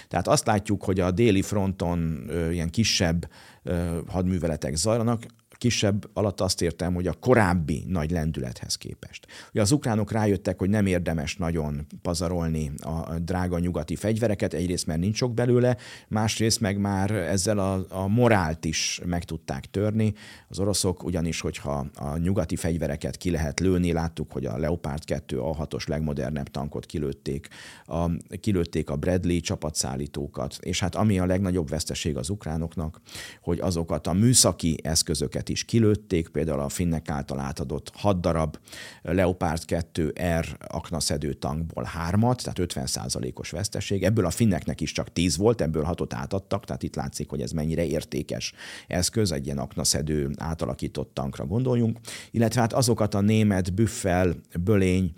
[0.08, 3.30] Tehát azt látjuk, hogy a déli fronton ilyen kisebb
[4.08, 5.26] hadműveletek zajlanak,
[5.58, 9.28] kisebb alatt azt értem, hogy a korábbi nagy lendülethez képest.
[9.52, 15.00] Ugye az ukránok rájöttek, hogy nem érdemes nagyon pazarolni a drága nyugati fegyvereket, egyrészt mert
[15.00, 20.14] nincs sok belőle, másrészt meg már ezzel a, a morált is meg tudták törni.
[20.48, 25.38] Az oroszok ugyanis, hogyha a nyugati fegyvereket ki lehet lőni, láttuk, hogy a Leopard 2
[25.40, 27.48] A6-os legmodernebb tankot kilőtték,
[27.86, 33.02] a, kilőtték a Bradley csapatszállítókat, és hát ami a legnagyobb veszteség az ukránoknak,
[33.42, 38.58] hogy azokat a műszaki eszközöket is kilőtték, például a finnek által átadott 6 darab
[39.02, 44.04] Leopard 2R aknaszedő tankból hármat, tehát 50%-os veszteség.
[44.04, 47.52] Ebből a finneknek is csak 10 volt, ebből 6-ot átadtak, tehát itt látszik, hogy ez
[47.52, 48.54] mennyire értékes
[48.88, 52.00] eszköz, egy ilyen aknaszedő átalakított tankra gondoljunk,
[52.32, 55.12] illetve hát azokat a német büffel, bölény,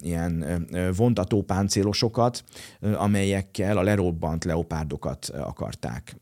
[0.00, 2.44] ilyen vontatópáncélosokat,
[2.80, 6.16] amelyekkel a lerobbant leopárdokat akarták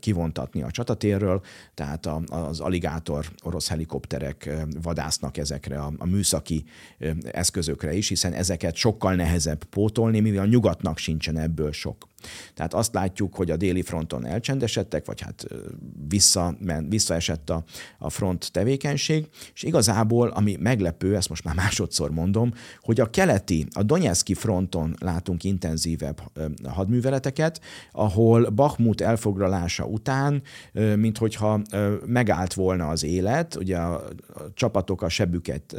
[0.00, 1.40] kivontatni a csatatérről,
[1.74, 4.50] tehát az aligátor orosz helikopterek
[4.82, 6.64] vadásznak ezekre a, a műszaki
[7.30, 12.08] eszközökre is, hiszen ezeket sokkal nehezebb pótolni, mivel a nyugatnak sincsen ebből sok.
[12.54, 15.46] Tehát azt látjuk, hogy a déli fronton elcsendesedtek, vagy hát
[16.08, 16.56] vissza,
[16.88, 17.64] visszaesett a,
[17.98, 23.66] a front tevékenység, és igazából, ami meglepő, ezt most már másodszor mondom, hogy a keleti,
[23.74, 26.20] a Donetszki fronton látunk intenzívebb
[26.64, 27.60] hadműveleteket,
[27.92, 31.60] ahol Bakhmut elfoglalása után, mint hogyha
[32.06, 34.04] megállt volna az élet, ugye a,
[34.54, 35.76] csapatok a sebüket,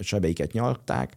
[0.00, 1.14] sebeiket nyalták,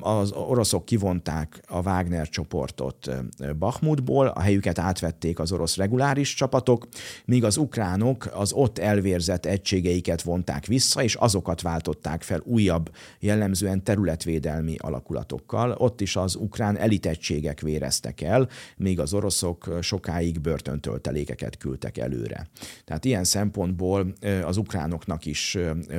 [0.00, 3.10] az oroszok kivonták a Wagner csoportot
[3.58, 6.86] Bakhmut, Bakhmutból, a helyüket átvették az orosz reguláris csapatok,
[7.24, 13.84] míg az ukránok az ott elvérzett egységeiket vonták vissza, és azokat váltották fel újabb, jellemzően
[13.84, 15.74] területvédelmi alakulatokkal.
[15.78, 22.48] Ott is az ukrán elitegységek véreztek el, míg az oroszok sokáig börtöntöltelékeket küldtek előre.
[22.84, 24.12] Tehát ilyen szempontból
[24.44, 25.58] az ukránoknak is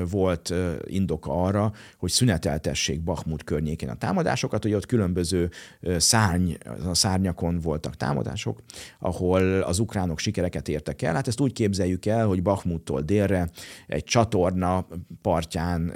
[0.10, 0.54] volt
[0.86, 5.50] indoka arra, hogy szüneteltessék Bakhmut környékén a támadásokat, hogy ott különböző
[5.98, 6.52] szárny,
[6.86, 8.60] a szárnyakon volt voltak támadások,
[9.00, 11.14] ahol az ukránok sikereket értek el.
[11.14, 13.50] Hát ezt úgy képzeljük el, hogy Bakhmuttól délre
[13.88, 14.88] egy csatorna
[15.22, 15.94] partján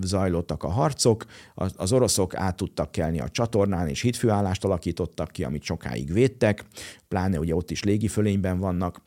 [0.00, 5.62] zajlottak a harcok, az oroszok át tudtak kelni a csatornán, és hitfőállást alakítottak ki, amit
[5.62, 6.64] sokáig védtek,
[7.08, 9.00] pláne ugye ott is légifölényben vannak.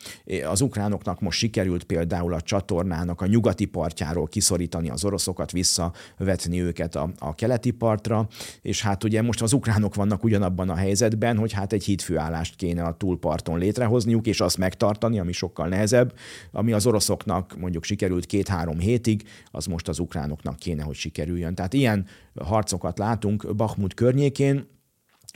[0.45, 6.95] Az ukránoknak most sikerült például a csatornának a nyugati partjáról kiszorítani az oroszokat, visszavetni őket
[6.95, 8.27] a, a keleti partra,
[8.61, 12.83] és hát ugye most az ukránok vannak ugyanabban a helyzetben, hogy hát egy hídfőállást kéne
[12.83, 16.13] a túlparton létrehozniuk, és azt megtartani, ami sokkal nehezebb,
[16.51, 21.55] ami az oroszoknak mondjuk sikerült két-három hétig, az most az ukránoknak kéne, hogy sikerüljön.
[21.55, 24.67] Tehát ilyen harcokat látunk Bakhmut környékén,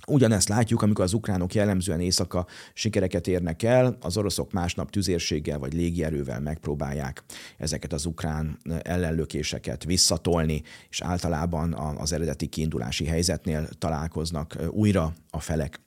[0.07, 5.73] Ugyanezt látjuk, amikor az ukránok jellemzően éjszaka sikereket érnek el, az oroszok másnap tüzérséggel vagy
[5.73, 7.23] légierővel megpróbálják
[7.57, 15.79] ezeket az ukrán ellenlökéseket visszatolni, és általában az eredeti kiindulási helyzetnél találkoznak újra a felek.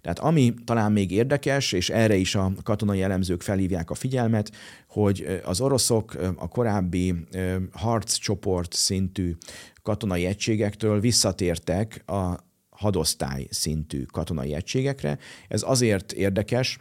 [0.00, 4.52] Tehát ami talán még érdekes, és erre is a katonai elemzők felhívják a figyelmet,
[4.88, 7.14] hogy az oroszok a korábbi
[7.72, 9.36] harccsoport szintű
[9.82, 12.50] katonai egységektől visszatértek a
[12.82, 15.18] hadosztály szintű katonai egységekre.
[15.48, 16.78] Ez azért érdekes,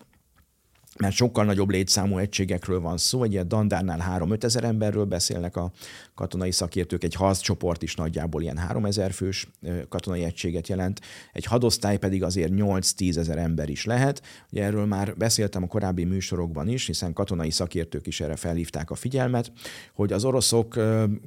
[0.99, 5.71] mert sokkal nagyobb létszámú egységekről van szó, egy ilyen Dandárnál 3-5 ezer emberről beszélnek a
[6.15, 9.47] katonai szakértők, egy harccsoport is nagyjából ilyen 3 ezer fős
[9.89, 11.01] katonai egységet jelent,
[11.33, 14.21] egy hadosztály pedig azért 8-10 ezer ember is lehet.
[14.51, 18.95] Ugye erről már beszéltem a korábbi műsorokban is, hiszen katonai szakértők is erre felhívták a
[18.95, 19.51] figyelmet,
[19.93, 20.79] hogy az oroszok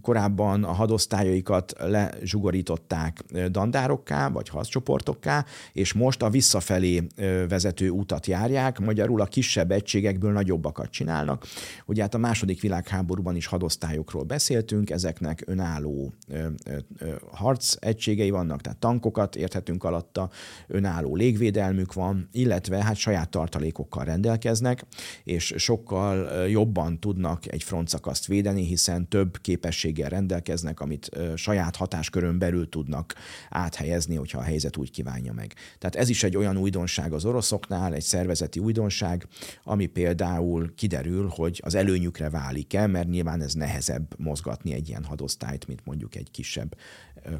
[0.03, 7.07] korábban a hadosztályaikat lezsugorították dandárokká, vagy harccsoportokká, és most a visszafelé
[7.49, 11.47] vezető utat járják, magyarul a kisebb kisebb egységekből nagyobbakat csinálnak.
[11.87, 18.31] Ugye hát a második világháborúban is hadosztályokról beszéltünk, ezeknek önálló ö, ö, ö, harc egységei
[18.31, 20.31] vannak, tehát tankokat érthetünk alatta,
[20.67, 24.85] önálló légvédelmük van, illetve hát saját tartalékokkal rendelkeznek,
[25.25, 32.69] és sokkal jobban tudnak egy frontszakaszt védeni, hiszen több képességgel rendelkeznek, amit saját hatáskörön belül
[32.69, 33.15] tudnak
[33.51, 35.55] áthelyezni, hogyha a helyzet úgy kívánja meg.
[35.79, 39.27] Tehát ez is egy olyan újdonság az oroszoknál, egy szervezeti újdonság,
[39.63, 45.67] ami például kiderül, hogy az előnyükre válik-e, mert nyilván ez nehezebb mozgatni egy ilyen hadosztályt,
[45.67, 46.77] mint mondjuk egy kisebb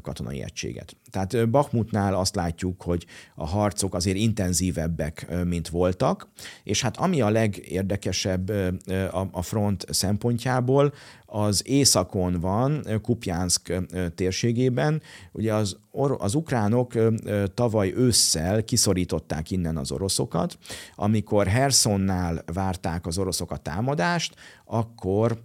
[0.01, 0.95] katonai egységet.
[1.09, 6.29] Tehát Bakhmutnál azt látjuk, hogy a harcok azért intenzívebbek, mint voltak,
[6.63, 8.51] és hát ami a legérdekesebb
[9.31, 10.93] a front szempontjából,
[11.35, 13.73] az északon van, Kupjánszk
[14.15, 15.01] térségében.
[15.31, 15.77] Ugye az,
[16.17, 16.93] az ukránok
[17.53, 20.57] tavaly ősszel kiszorították innen az oroszokat.
[20.95, 25.41] Amikor Hersonnál várták az oroszok a támadást, akkor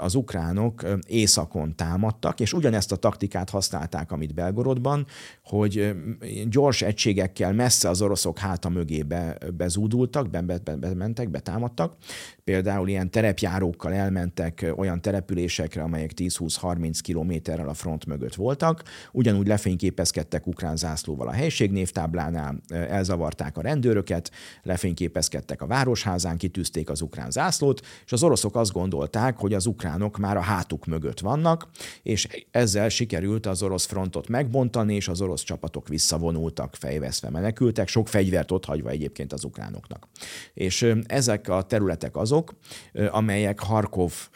[0.00, 5.06] az ukránok északon támadtak, és ugyanezt a taktikát használták, amit Belgorodban,
[5.44, 5.94] hogy
[6.48, 11.96] gyors egységekkel messze az oroszok háta mögé be, bezúdultak, bementek, be, be, betámadtak.
[12.50, 18.82] Például ilyen terepjárókkal elmentek olyan településekre, amelyek 10-20-30 kilométerrel a front mögött voltak.
[19.12, 24.30] Ugyanúgy lefényképezkedtek ukrán zászlóval a helységnévtáblánál, elzavarták a rendőröket,
[24.62, 30.18] lefényképezkedtek a városházán, kitűzték az ukrán zászlót, és az oroszok azt gondolták, hogy az ukránok
[30.18, 31.68] már a hátuk mögött vannak,
[32.02, 38.08] és ezzel sikerült az orosz frontot megbontani, és az orosz csapatok visszavonultak, fejveszve menekültek, sok
[38.08, 40.08] fegyvert ott hagyva egyébként az ukránoknak.
[40.54, 42.39] És ezek a területek azok,
[43.12, 44.30] amelyek Harkov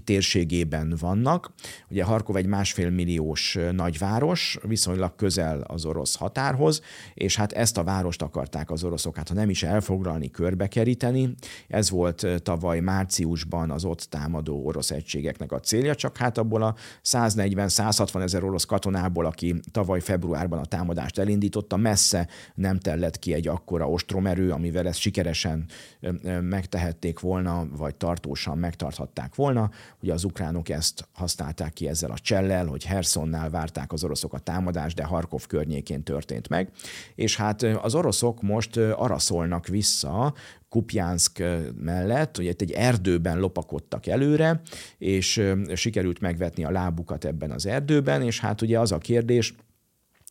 [0.00, 1.52] térségében vannak.
[1.90, 6.80] Ugye Harkov egy másfél milliós nagyváros, viszonylag közel az orosz határhoz,
[7.14, 11.34] és hát ezt a várost akarták az oroszok, hát ha nem is elfoglalni, körbekeríteni.
[11.68, 16.74] Ez volt tavaly márciusban az ott támadó orosz egységeknek a célja, csak hát abból a
[17.04, 23.48] 140-160 ezer orosz katonából, aki tavaly februárban a támadást elindította, messze nem tellett ki egy
[23.48, 25.66] akkora ostromerő, amivel ezt sikeresen
[26.40, 29.70] megtehették volna, vagy tartósan megtarthatták volna.
[30.02, 34.38] Ugye az ukránok ezt használták ki ezzel a csellel, hogy Hersonnál várták az oroszok a
[34.38, 36.70] támadást, de Harkov környékén történt meg.
[37.14, 40.34] És hát az oroszok most arra szólnak vissza,
[40.68, 41.42] Kupjánszk
[41.74, 44.60] mellett, ugye itt egy erdőben lopakodtak előre,
[44.98, 45.42] és
[45.74, 49.54] sikerült megvetni a lábukat ebben az erdőben, és hát ugye az a kérdés,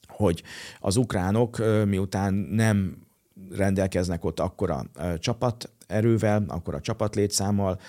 [0.07, 0.43] hogy
[0.79, 2.97] az ukránok miután nem
[3.49, 4.83] rendelkeznek ott akkora
[5.17, 7.79] csapat erővel, akkor a csapatlétszámmal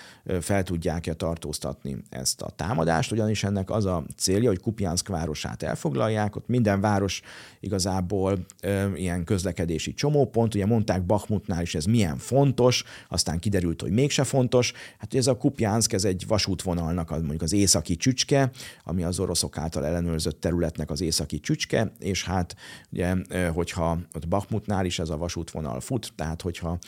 [0.41, 6.37] fel tudják-e tartóztatni ezt a támadást, ugyanis ennek az a célja, hogy Kupjánszk városát elfoglalják,
[6.37, 7.23] ott minden város
[7.61, 13.91] igazából ö, ilyen közlekedési csomópont, ugye mondták Bachmutnál is ez milyen fontos, aztán kiderült, hogy
[13.91, 14.73] mégse fontos.
[14.99, 18.51] Hát ez a Kupjánszk, ez egy vasútvonalnak mondjuk az északi csücske,
[18.85, 22.57] ami az oroszok által ellenőrzött területnek az északi csücske, és hát
[22.93, 23.15] ugye,
[23.53, 26.79] hogyha ott Bachmutnál is ez a vasútvonal fut, tehát hogyha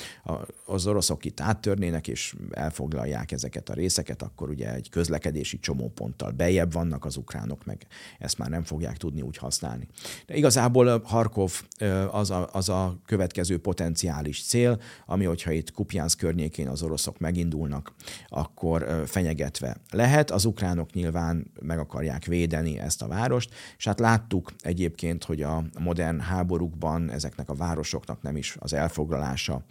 [0.66, 6.72] az oroszok itt áttörnének és elfoglalják ezeket a részeket, akkor ugye egy közlekedési csomóponttal bejebb
[6.72, 7.86] vannak az ukránok, meg
[8.18, 9.86] ezt már nem fogják tudni úgy használni.
[10.26, 11.62] De igazából Harkov
[12.10, 17.92] az a, az a következő potenciális cél, ami, hogyha itt Kupjánsz környékén az oroszok megindulnak,
[18.28, 20.30] akkor fenyegetve lehet.
[20.30, 25.64] Az ukránok nyilván meg akarják védeni ezt a várost, és hát láttuk egyébként, hogy a
[25.78, 29.64] modern háborúkban ezeknek a városoknak nem is az elfoglalása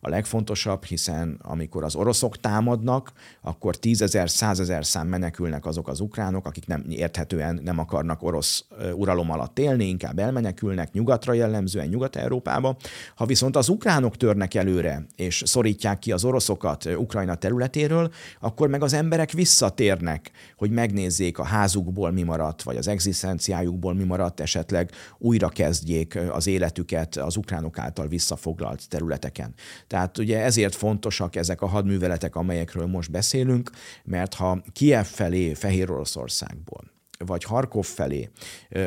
[0.00, 6.46] a legfontosabb, hiszen amikor az oroszok támadnak, akkor tízezer, százezer szám menekülnek azok az ukránok,
[6.46, 8.64] akik nem érthetően nem akarnak orosz
[8.94, 12.76] uralom alatt élni, inkább elmenekülnek nyugatra jellemzően Nyugat-Európába.
[13.14, 18.10] Ha viszont az ukránok törnek előre, és szorítják ki az oroszokat Ukrajna területéről,
[18.40, 24.04] akkor meg az emberek visszatérnek, hogy megnézzék a házukból mi maradt, vagy az egzisztenciájukból mi
[24.04, 29.54] maradt, esetleg újra kezdjék az életüket az ukránok által visszafoglalt területeken.
[29.86, 33.70] Tehát ugye ezért fontosak ezek a hadműveletek, amelyekről most beszélünk,
[34.04, 38.30] mert ha Kiev felé Fehér Oroszországból vagy Harkov felé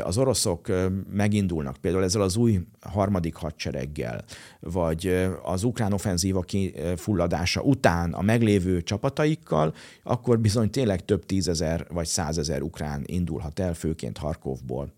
[0.03, 0.67] az oroszok
[1.11, 4.23] megindulnak, például ezzel az új harmadik hadsereggel,
[4.59, 9.73] vagy az ukrán offenzíva kifulladása után a meglévő csapataikkal,
[10.03, 14.93] akkor bizony tényleg több tízezer vagy százezer ukrán indulhat el, főként Harkovból,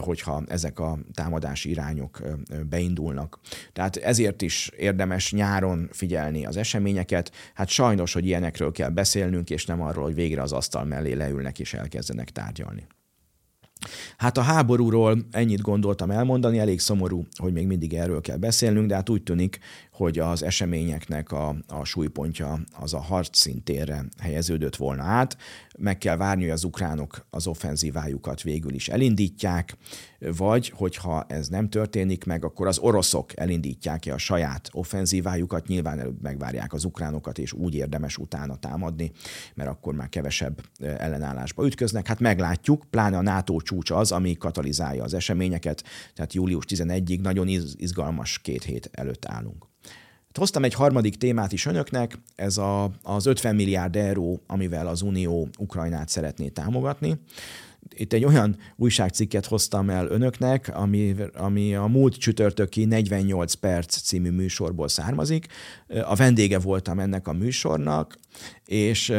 [0.00, 2.22] hogyha ezek a támadási irányok
[2.68, 3.38] beindulnak.
[3.72, 7.32] Tehát ezért is érdemes nyáron figyelni az eseményeket.
[7.54, 11.58] Hát sajnos, hogy ilyenekről kell beszélnünk, és nem arról, hogy végre az asztal mellé leülnek
[11.58, 12.86] és elkezdenek tárgyalni tárgyalni.
[14.16, 18.94] Hát a háborúról ennyit gondoltam elmondani, elég szomorú, hogy még mindig erről kell beszélnünk, de
[18.94, 19.58] hát úgy tűnik,
[19.98, 25.36] hogy az eseményeknek a, a súlypontja az a harc szintérre helyeződött volna át.
[25.78, 29.76] Meg kell várni, hogy az ukránok az offenzívájukat végül is elindítják,
[30.18, 36.22] vagy hogyha ez nem történik meg, akkor az oroszok elindítják-e a saját offenzívájukat, nyilván előbb
[36.22, 39.12] megvárják az ukránokat, és úgy érdemes utána támadni,
[39.54, 42.06] mert akkor már kevesebb ellenállásba ütköznek.
[42.06, 45.84] Hát meglátjuk, pláne a NATO csúcs az, ami katalizálja az eseményeket,
[46.14, 49.67] tehát július 11-ig nagyon izgalmas két hét előtt állunk.
[50.38, 55.48] Hoztam egy harmadik témát is önöknek, ez a, az 50 milliárd euró, amivel az Unió
[55.58, 57.20] Ukrajnát szeretné támogatni.
[57.94, 64.30] Itt egy olyan újságcikket hoztam el önöknek, ami, ami a múlt csütörtöki 48 perc című
[64.30, 65.46] műsorból származik.
[66.04, 68.18] A vendége voltam ennek a műsornak,
[68.64, 69.12] és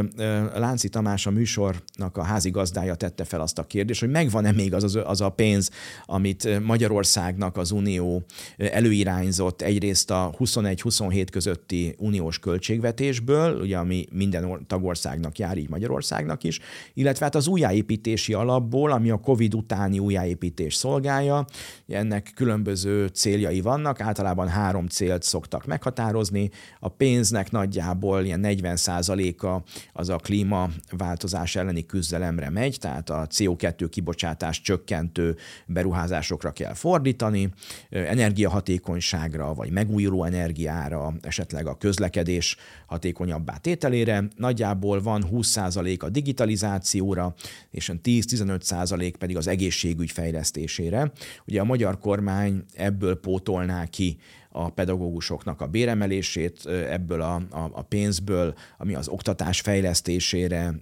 [0.54, 4.98] Lánci Tamás a műsornak a házigazdája tette fel azt a kérdést, hogy megvan-e még az,
[5.04, 5.70] az, a pénz,
[6.06, 8.24] amit Magyarországnak az Unió
[8.58, 16.60] előirányzott egyrészt a 21-27 közötti uniós költségvetésből, ugye ami minden tagországnak jár, így Magyarországnak is,
[16.94, 21.46] illetve hát az újjáépítési alapból, ami a COVID utáni újjáépítés szolgálja.
[21.88, 26.50] Ennek különböző céljai vannak, általában három célt szoktak meghatározni.
[26.80, 28.76] A pénznek nagyjából ilyen 40
[29.10, 35.36] százaléka az a klímaváltozás elleni küzdelemre megy, tehát a CO2 kibocsátás csökkentő
[35.66, 37.50] beruházásokra kell fordítani,
[37.90, 44.28] energiahatékonyságra vagy megújuló energiára, esetleg a közlekedés hatékonyabbá tételére.
[44.36, 47.34] Nagyjából van 20 százalék a digitalizációra,
[47.72, 51.12] és 10-15 százalék pedig az egészségügy fejlesztésére.
[51.48, 54.18] Ugye a magyar kormány ebből pótolná ki
[54.52, 60.74] a pedagógusoknak a béremelését ebből a, a, a pénzből, ami az oktatás fejlesztésére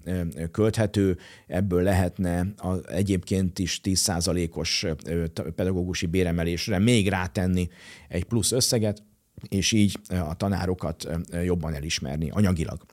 [0.52, 4.86] költhető, ebből lehetne az egyébként is 10%-os
[5.56, 7.70] pedagógusi béremelésre még rátenni
[8.08, 9.04] egy plusz összeget,
[9.50, 11.08] és így a tanárokat
[11.44, 12.86] jobban elismerni anyagilag.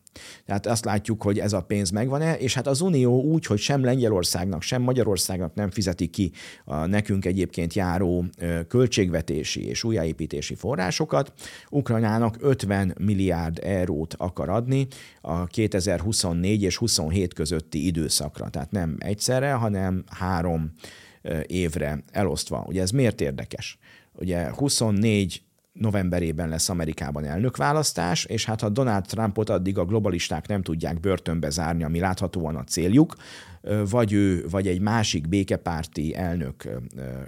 [0.47, 3.85] Tehát azt látjuk, hogy ez a pénz megvan-e, és hát az Unió úgy, hogy sem
[3.85, 6.33] Lengyelországnak, sem Magyarországnak nem fizeti ki
[6.65, 8.25] a nekünk egyébként járó
[8.69, 11.33] költségvetési és újjáépítési forrásokat,
[11.71, 14.87] Ukrajnának 50 milliárd eurót akar adni
[15.21, 18.49] a 2024 és 27 közötti időszakra.
[18.49, 20.73] Tehát nem egyszerre, hanem három
[21.47, 22.65] évre elosztva.
[22.67, 23.79] Ugye ez miért érdekes?
[24.13, 25.43] Ugye 24
[25.81, 31.51] novemberében lesz Amerikában elnökválasztás, és hát ha Donald Trumpot addig a globalisták nem tudják börtönbe
[31.51, 33.15] zárni, ami láthatóan a céljuk,
[33.91, 36.69] vagy ő, vagy egy másik békepárti elnök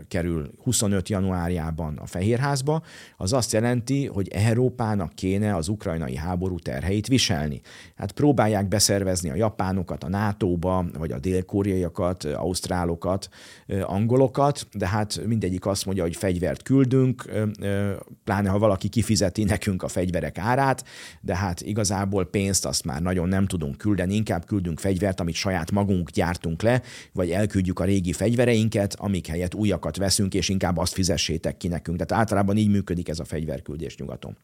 [0.08, 2.82] kerül 25 januárjában a Fehérházba,
[3.16, 7.60] az azt jelenti, hogy Európának kéne az ukrajnai háború terheit viselni.
[7.94, 13.28] Hát próbálják beszervezni a japánokat a NATO-ba, vagy a dél-koreaiakat, ausztrálokat,
[13.82, 17.30] angolokat, de hát mindegyik azt mondja, hogy fegyvert küldünk,
[18.36, 20.84] pláne ha valaki kifizeti nekünk a fegyverek árát,
[21.20, 25.70] de hát igazából pénzt azt már nagyon nem tudunk küldeni, inkább küldünk fegyvert, amit saját
[25.70, 26.82] magunk gyártunk le,
[27.12, 31.96] vagy elküldjük a régi fegyvereinket, amik helyett újakat veszünk, és inkább azt fizessétek ki nekünk.
[31.96, 34.36] Tehát általában így működik ez a fegyverküldés nyugaton.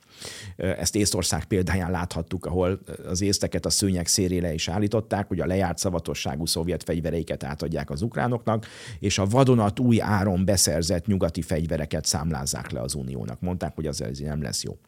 [0.57, 5.79] Ezt Észtország példáján láthattuk, ahol az észteket a szőnyek szérére is állították, hogy a lejárt
[5.79, 8.67] szavatosságú szovjet fegyvereiket átadják az ukránoknak,
[8.99, 13.41] és a vadonat új áron beszerzett nyugati fegyvereket számlázzák le az uniónak.
[13.41, 14.79] Mondták, hogy az ez nem lesz jó.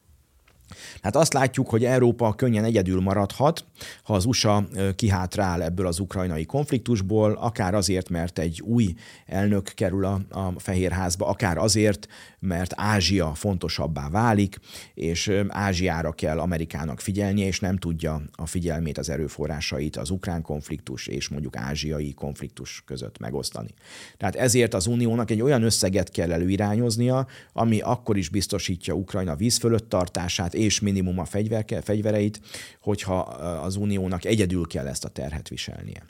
[1.02, 3.64] Hát azt látjuk, hogy Európa könnyen egyedül maradhat,
[4.02, 4.64] ha az USA
[4.96, 8.94] kihátrál ebből az ukrajnai konfliktusból, akár azért, mert egy új
[9.26, 12.06] elnök kerül a, a Fehérházba, akár azért,
[12.38, 14.56] mert Ázsia fontosabbá válik,
[14.94, 21.06] és Ázsiára kell Amerikának figyelnie, és nem tudja a figyelmét, az erőforrásait az ukrán konfliktus
[21.06, 23.68] és mondjuk ázsiai konfliktus között megosztani.
[24.16, 29.56] Tehát ezért az Uniónak egy olyan összeget kell előirányoznia, ami akkor is biztosítja Ukrajna víz
[29.56, 32.40] fölött tartását, és minimum a fegyver, fegyvereit,
[32.80, 33.18] hogyha
[33.62, 36.02] az Uniónak egyedül kell ezt a terhet viselnie.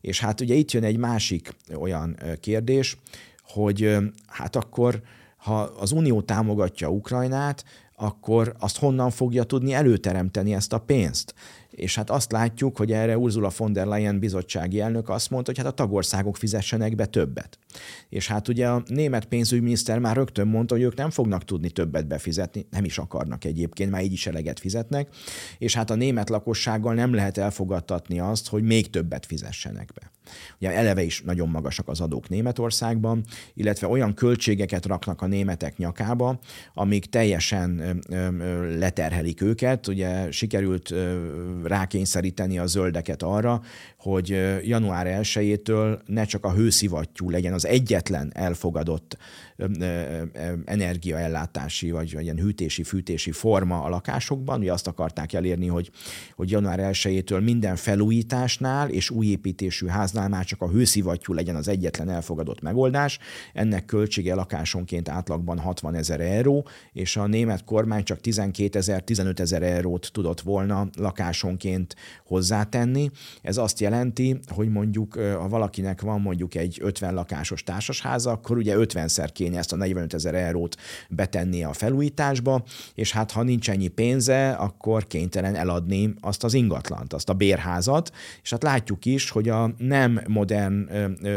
[0.00, 2.96] És hát ugye itt jön egy másik olyan kérdés,
[3.42, 3.96] hogy
[4.26, 5.02] hát akkor
[5.36, 7.64] ha az Unió támogatja Ukrajnát,
[7.96, 11.34] akkor azt honnan fogja tudni előteremteni ezt a pénzt?
[11.74, 15.60] És hát azt látjuk, hogy erre Ursula von der Leyen bizottsági elnök azt mondta, hogy
[15.60, 17.58] hát a tagországok fizessenek be többet.
[18.08, 22.06] És hát ugye a német pénzügyminiszter már rögtön mondta, hogy ők nem fognak tudni többet
[22.06, 25.08] befizetni, nem is akarnak egyébként, már így is eleget fizetnek,
[25.58, 30.12] és hát a német lakossággal nem lehet elfogadtatni azt, hogy még többet fizessenek be.
[30.58, 36.38] Ugye eleve is nagyon magasak az adók Németországban, illetve olyan költségeket raknak a németek nyakába,
[36.74, 38.00] amik teljesen
[38.78, 39.86] leterhelik őket.
[39.86, 40.94] Ugye sikerült
[41.66, 43.60] rákényszeríteni a zöldeket arra,
[44.04, 44.28] hogy
[44.62, 49.16] január 1-től ne csak a hőszivattyú legyen az egyetlen elfogadott
[50.64, 54.60] energiaellátási vagy, vagy ilyen hűtési, fűtési forma a lakásokban.
[54.60, 55.90] Ugye azt akarták elérni, hogy,
[56.34, 61.68] hogy január 1-től minden felújításnál és új építésű háznál már csak a hőszivattyú legyen az
[61.68, 63.18] egyetlen elfogadott megoldás.
[63.52, 69.40] Ennek költsége lakásonként átlagban 60 ezer euró, és a német kormány csak 12 ezer, 15
[69.40, 73.10] ezer eurót tudott volna lakásonként hozzátenni.
[73.42, 73.92] Ez azt jelenti,
[74.48, 79.72] hogy mondjuk ha valakinek van mondjuk egy 50 lakásos társasháza, akkor ugye 50-szer kéne ezt
[79.72, 80.76] a 45 ezer eurót
[81.08, 82.64] betenni a felújításba,
[82.94, 88.10] és hát ha nincs ennyi pénze, akkor kénytelen eladni azt az ingatlant, azt a bérházat,
[88.42, 90.88] és hát látjuk is, hogy a nem modern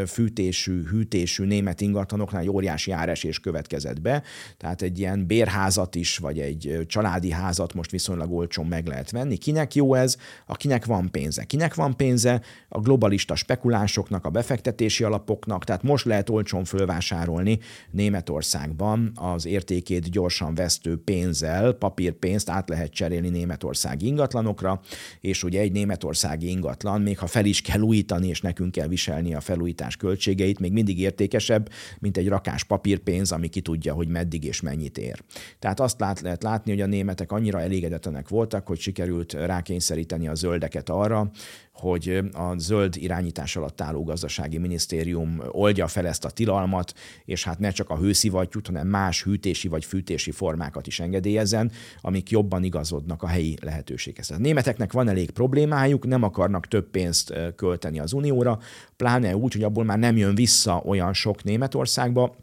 [0.06, 4.22] fűtésű, hűtésű német ingatlanoknál egy óriási áresés következett be,
[4.56, 9.36] tehát egy ilyen bérházat is, vagy egy családi házat most viszonylag olcsón meg lehet venni.
[9.36, 10.16] Kinek jó ez?
[10.46, 11.44] Akinek van pénze.
[11.44, 12.40] Kinek van pénze?
[12.68, 17.58] A globalista spekulánsoknak, a befektetési alapoknak, tehát most lehet olcsón fölvásárolni
[17.90, 24.80] Németországban az értékét gyorsan vesztő pénzzel, papírpénzt át lehet cserélni Németországi ingatlanokra,
[25.20, 29.34] és ugye egy németországi ingatlan, még ha fel is kell újítani, és nekünk kell viselni
[29.34, 31.68] a felújítás költségeit, még mindig értékesebb,
[31.98, 35.22] mint egy rakás papírpénz, ami ki tudja, hogy meddig és mennyit ér.
[35.58, 40.34] Tehát azt lát, lehet látni, hogy a németek annyira elégedetlenek voltak, hogy sikerült rákényszeríteni a
[40.34, 41.30] zöldeket arra,
[41.78, 47.58] hogy a zöld irányítás alatt álló gazdasági minisztérium oldja fel ezt a tilalmat, és hát
[47.58, 51.70] ne csak a hőszivattyút, hanem más hűtési vagy fűtési formákat is engedélyezzen,
[52.00, 54.30] amik jobban igazodnak a helyi lehetőséghez.
[54.30, 58.58] A németeknek van elég problémájuk, nem akarnak több pénzt költeni az unióra,
[58.96, 62.36] pláne úgy, hogy abból már nem jön vissza olyan sok Németországba,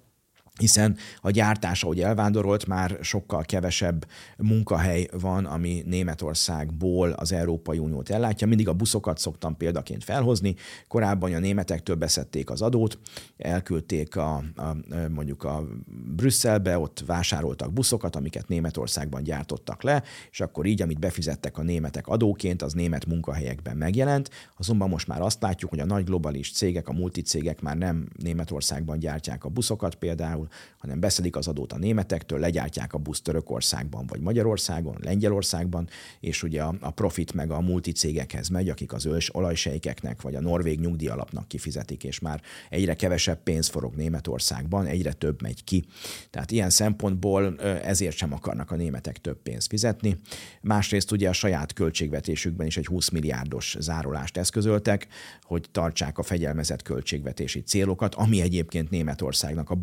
[0.59, 8.09] hiszen a gyártás, ahogy elvándorolt, már sokkal kevesebb munkahely van, ami Németországból az Európai Uniót
[8.09, 8.47] ellátja.
[8.47, 10.55] Mindig a buszokat szoktam példaként felhozni.
[10.87, 12.99] Korábban a németektől beszedték az adót,
[13.37, 14.75] elküldték a, a,
[15.09, 15.63] mondjuk a
[16.15, 22.07] Brüsszelbe, ott vásároltak buszokat, amiket Németországban gyártottak le, és akkor így, amit befizettek a németek
[22.07, 24.29] adóként, az német munkahelyekben megjelent.
[24.57, 28.99] Azonban most már azt látjuk, hogy a nagy globális cégek, a multicégek már nem Németországban
[28.99, 34.07] gyártják a buszokat például, közvetlenül, hanem beszedik az adót a németektől, legyártják a buszt Törökországban,
[34.07, 35.87] vagy Magyarországon, Lengyelországban,
[36.19, 40.79] és ugye a, profit meg a multicégekhez megy, akik az ős olajsejkeknek, vagy a norvég
[40.79, 45.85] nyugdíjalapnak kifizetik, és már egyre kevesebb pénz forog Németországban, egyre több megy ki.
[46.29, 50.19] Tehát ilyen szempontból ezért sem akarnak a németek több pénzt fizetni.
[50.61, 55.07] Másrészt ugye a saját költségvetésükben is egy 20 milliárdos zárolást eszközöltek,
[55.43, 59.75] hogy tartsák a fegyelmezett költségvetési célokat, ami egyébként Németországnak a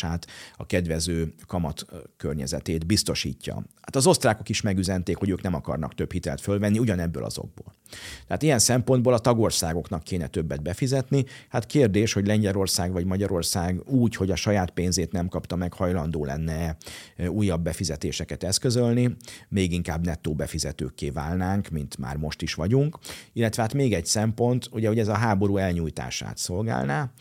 [0.00, 0.26] bonitását,
[0.56, 1.84] a kedvező kamat
[2.16, 3.54] környezetét biztosítja.
[3.80, 7.74] Hát az osztrákok is megüzenték, hogy ők nem akarnak több hitelt fölvenni ugyanebből azokból.
[8.26, 11.24] Tehát ilyen szempontból a tagországoknak kéne többet befizetni.
[11.48, 16.24] Hát kérdés, hogy Lengyelország vagy Magyarország úgy, hogy a saját pénzét nem kapta meg, hajlandó
[16.24, 16.76] lenne
[17.28, 19.16] újabb befizetéseket eszközölni,
[19.48, 22.98] még inkább nettó befizetőkké válnánk, mint már most is vagyunk.
[23.32, 27.12] Illetve hát még egy szempont, ugye, hogy ez a háború elnyújtását szolgálná,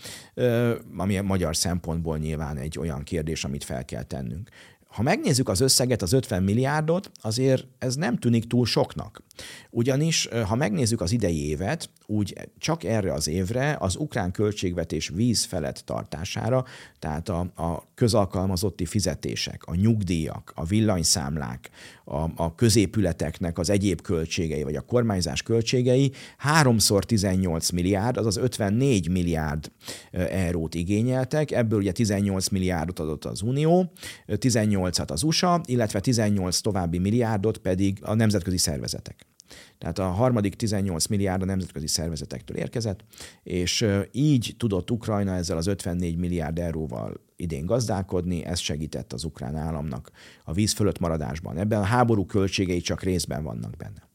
[0.98, 4.50] ami a magyar szempontból nyilván egy olyan kérdés, amit fel kell tennünk.
[4.88, 9.24] Ha megnézzük az összeget, az 50 milliárdot, azért ez nem tűnik túl soknak.
[9.70, 15.44] Ugyanis, ha megnézzük az idei évet, úgy csak erre az évre az ukrán költségvetés víz
[15.44, 16.66] felett tartására,
[17.00, 21.70] tehát a, a közalkalmazotti fizetések, a nyugdíjak, a villanyszámlák,
[22.06, 29.10] a, a középületeknek az egyéb költségei, vagy a kormányzás költségei háromszor 18 milliárd, azaz 54
[29.10, 29.72] milliárd
[30.12, 33.92] eurót igényeltek, ebből ugye 18 milliárdot adott az Unió,
[34.28, 39.29] 18-at az USA, illetve 18 további milliárdot pedig a nemzetközi szervezetek.
[39.78, 43.04] Tehát a harmadik 18 milliárd a nemzetközi szervezetektől érkezett,
[43.43, 49.56] és így tudott Ukrajna ezzel az 54 milliárd euróval idén gazdálkodni, ez segített az ukrán
[49.56, 50.12] államnak
[50.43, 51.58] a víz fölött maradásban.
[51.58, 54.08] Ebben a háború költségei csak részben vannak benne.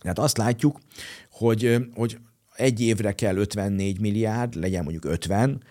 [0.00, 0.78] Tehát azt látjuk,
[1.30, 2.18] hogy, hogy
[2.54, 5.62] egy évre kell 54 milliárd, legyen mondjuk 50,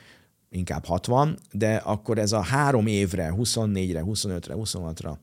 [0.49, 5.17] inkább 60, de akkor ez a három évre, 24-re, 25-re, 26-ra,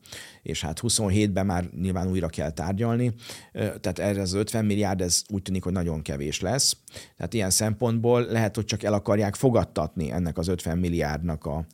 [0.47, 3.13] és hát 27-ben már nyilván újra kell tárgyalni,
[3.53, 6.77] tehát erre az 50 milliárd, ez úgy tűnik, hogy nagyon kevés lesz.
[7.17, 11.65] Tehát ilyen szempontból lehet, hogy csak el akarják fogadtatni ennek az 50 milliárdnak a,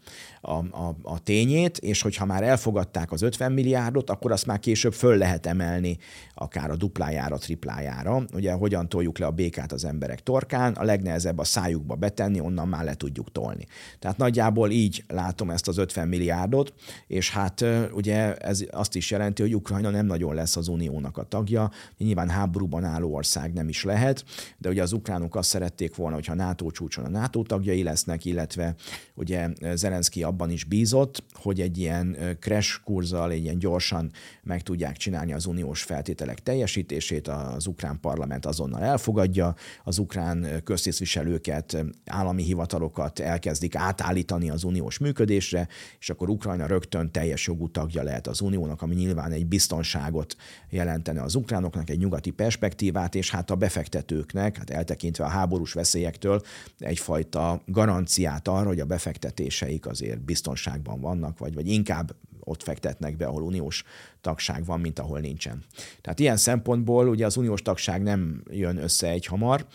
[0.41, 4.93] a, a, a tényét, és hogyha már elfogadták az 50 milliárdot, akkor azt már később
[4.93, 5.97] föl lehet emelni
[6.33, 8.23] akár a duplájára, triplájára.
[8.33, 12.67] Ugye hogyan toljuk le a békát az emberek torkán, a legnehezebb a szájukba betenni, onnan
[12.67, 13.65] már le tudjuk tolni.
[13.99, 16.73] Tehát nagyjából így látom ezt az 50 milliárdot,
[17.07, 21.23] és hát ugye ez azt is jelenti, hogy Ukrajna nem nagyon lesz az uniónak a
[21.23, 24.25] tagja, nyilván háborúban álló ország nem is lehet,
[24.57, 28.75] de ugye az ukránok azt szerették volna, hogyha NATO csúcson a NATO tagjai lesznek, illetve
[29.13, 34.11] ugye Zelenszky abban is bízott, hogy egy ilyen crash kurzal, egy ilyen gyorsan
[34.43, 41.85] meg tudják csinálni az uniós feltételek teljesítését, az ukrán parlament azonnal elfogadja, az ukrán köztisztviselőket,
[42.05, 45.67] állami hivatalokat elkezdik átállítani az uniós működésre,
[45.99, 50.35] és akkor Ukrajna rögtön teljes jogú tagja lehet az uniónak, ami nyilván egy biztonságot
[50.69, 56.41] jelentene az ukránoknak, egy nyugati perspektívát, és hát a befektetőknek, hát eltekintve a háborús veszélyektől,
[56.79, 63.25] egyfajta garanciát arra, hogy a befektetéseik azért biztonságban vannak, vagy, vagy inkább ott fektetnek be,
[63.25, 63.83] ahol uniós
[64.21, 65.63] tagság van, mint ahol nincsen.
[66.01, 69.65] Tehát ilyen szempontból ugye az uniós tagság nem jön össze egy hamar,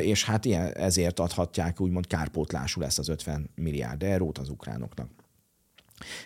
[0.00, 5.08] és hát ilyen, ezért adhatják úgymond kárpótlású lesz az 50 milliárd eurót az ukránoknak.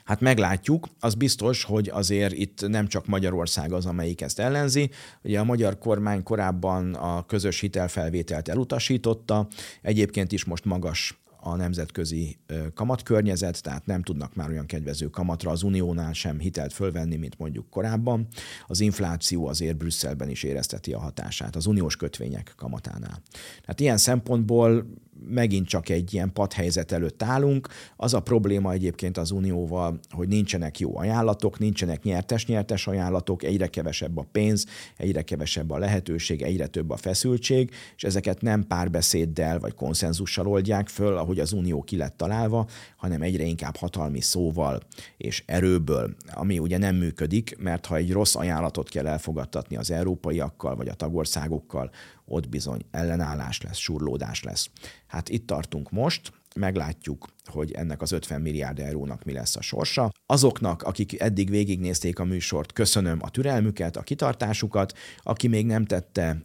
[0.04, 4.90] Hát meglátjuk, az biztos, hogy azért itt nem csak Magyarország az, amelyik ezt ellenzi.
[5.22, 9.46] Ugye a magyar kormány korábban a közös hitelfelvételt elutasította,
[9.82, 12.38] egyébként is most magas a nemzetközi
[12.74, 17.70] kamatkörnyezet, tehát nem tudnak már olyan kedvező kamatra az uniónál sem hitelt fölvenni, mint mondjuk
[17.70, 18.26] korábban.
[18.66, 23.22] Az infláció azért Brüsszelben is érezteti a hatását, az uniós kötvények kamatánál.
[23.60, 24.86] Tehát ilyen szempontból
[25.28, 27.68] megint csak egy ilyen padhelyzet előtt állunk.
[27.96, 34.16] Az a probléma egyébként az Unióval, hogy nincsenek jó ajánlatok, nincsenek nyertes-nyertes ajánlatok, egyre kevesebb
[34.16, 39.74] a pénz, egyre kevesebb a lehetőség, egyre több a feszültség, és ezeket nem párbeszéddel vagy
[39.74, 44.80] konszenzussal oldják föl, ahogy az Unió ki lett találva, hanem egyre inkább hatalmi szóval
[45.16, 50.76] és erőből, ami ugye nem működik, mert ha egy rossz ajánlatot kell elfogadtatni az európaiakkal
[50.76, 51.90] vagy a tagországokkal,
[52.24, 54.70] ott bizony ellenállás lesz, surlódás lesz.
[55.06, 60.10] Hát itt tartunk most, meglátjuk, hogy ennek az 50 milliárd eurónak mi lesz a sorsa.
[60.26, 64.92] Azoknak, akik eddig végignézték a műsort, köszönöm a türelmüket, a kitartásukat.
[65.22, 66.40] Aki még nem tette,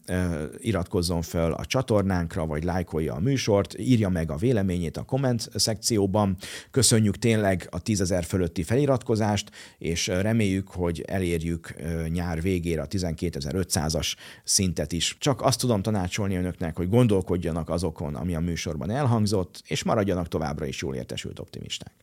[0.58, 6.38] iratkozzon fel a csatornánkra, vagy lájkolja a műsort, írja meg a véleményét a komment szekcióban.
[6.72, 11.74] Köszönjük tényleg a 10 ezer fölötti feliratkozást, és reméljük, hogy elérjük
[12.10, 15.16] nyár végére a 12.500-as szintet is.
[15.20, 20.66] Csak azt tudom tanácsolni önöknek, hogy gondolkodjanak azokon, ami a műsorban elhangzott, és maradjanak továbbra
[20.66, 21.94] is jól értesült optimisták.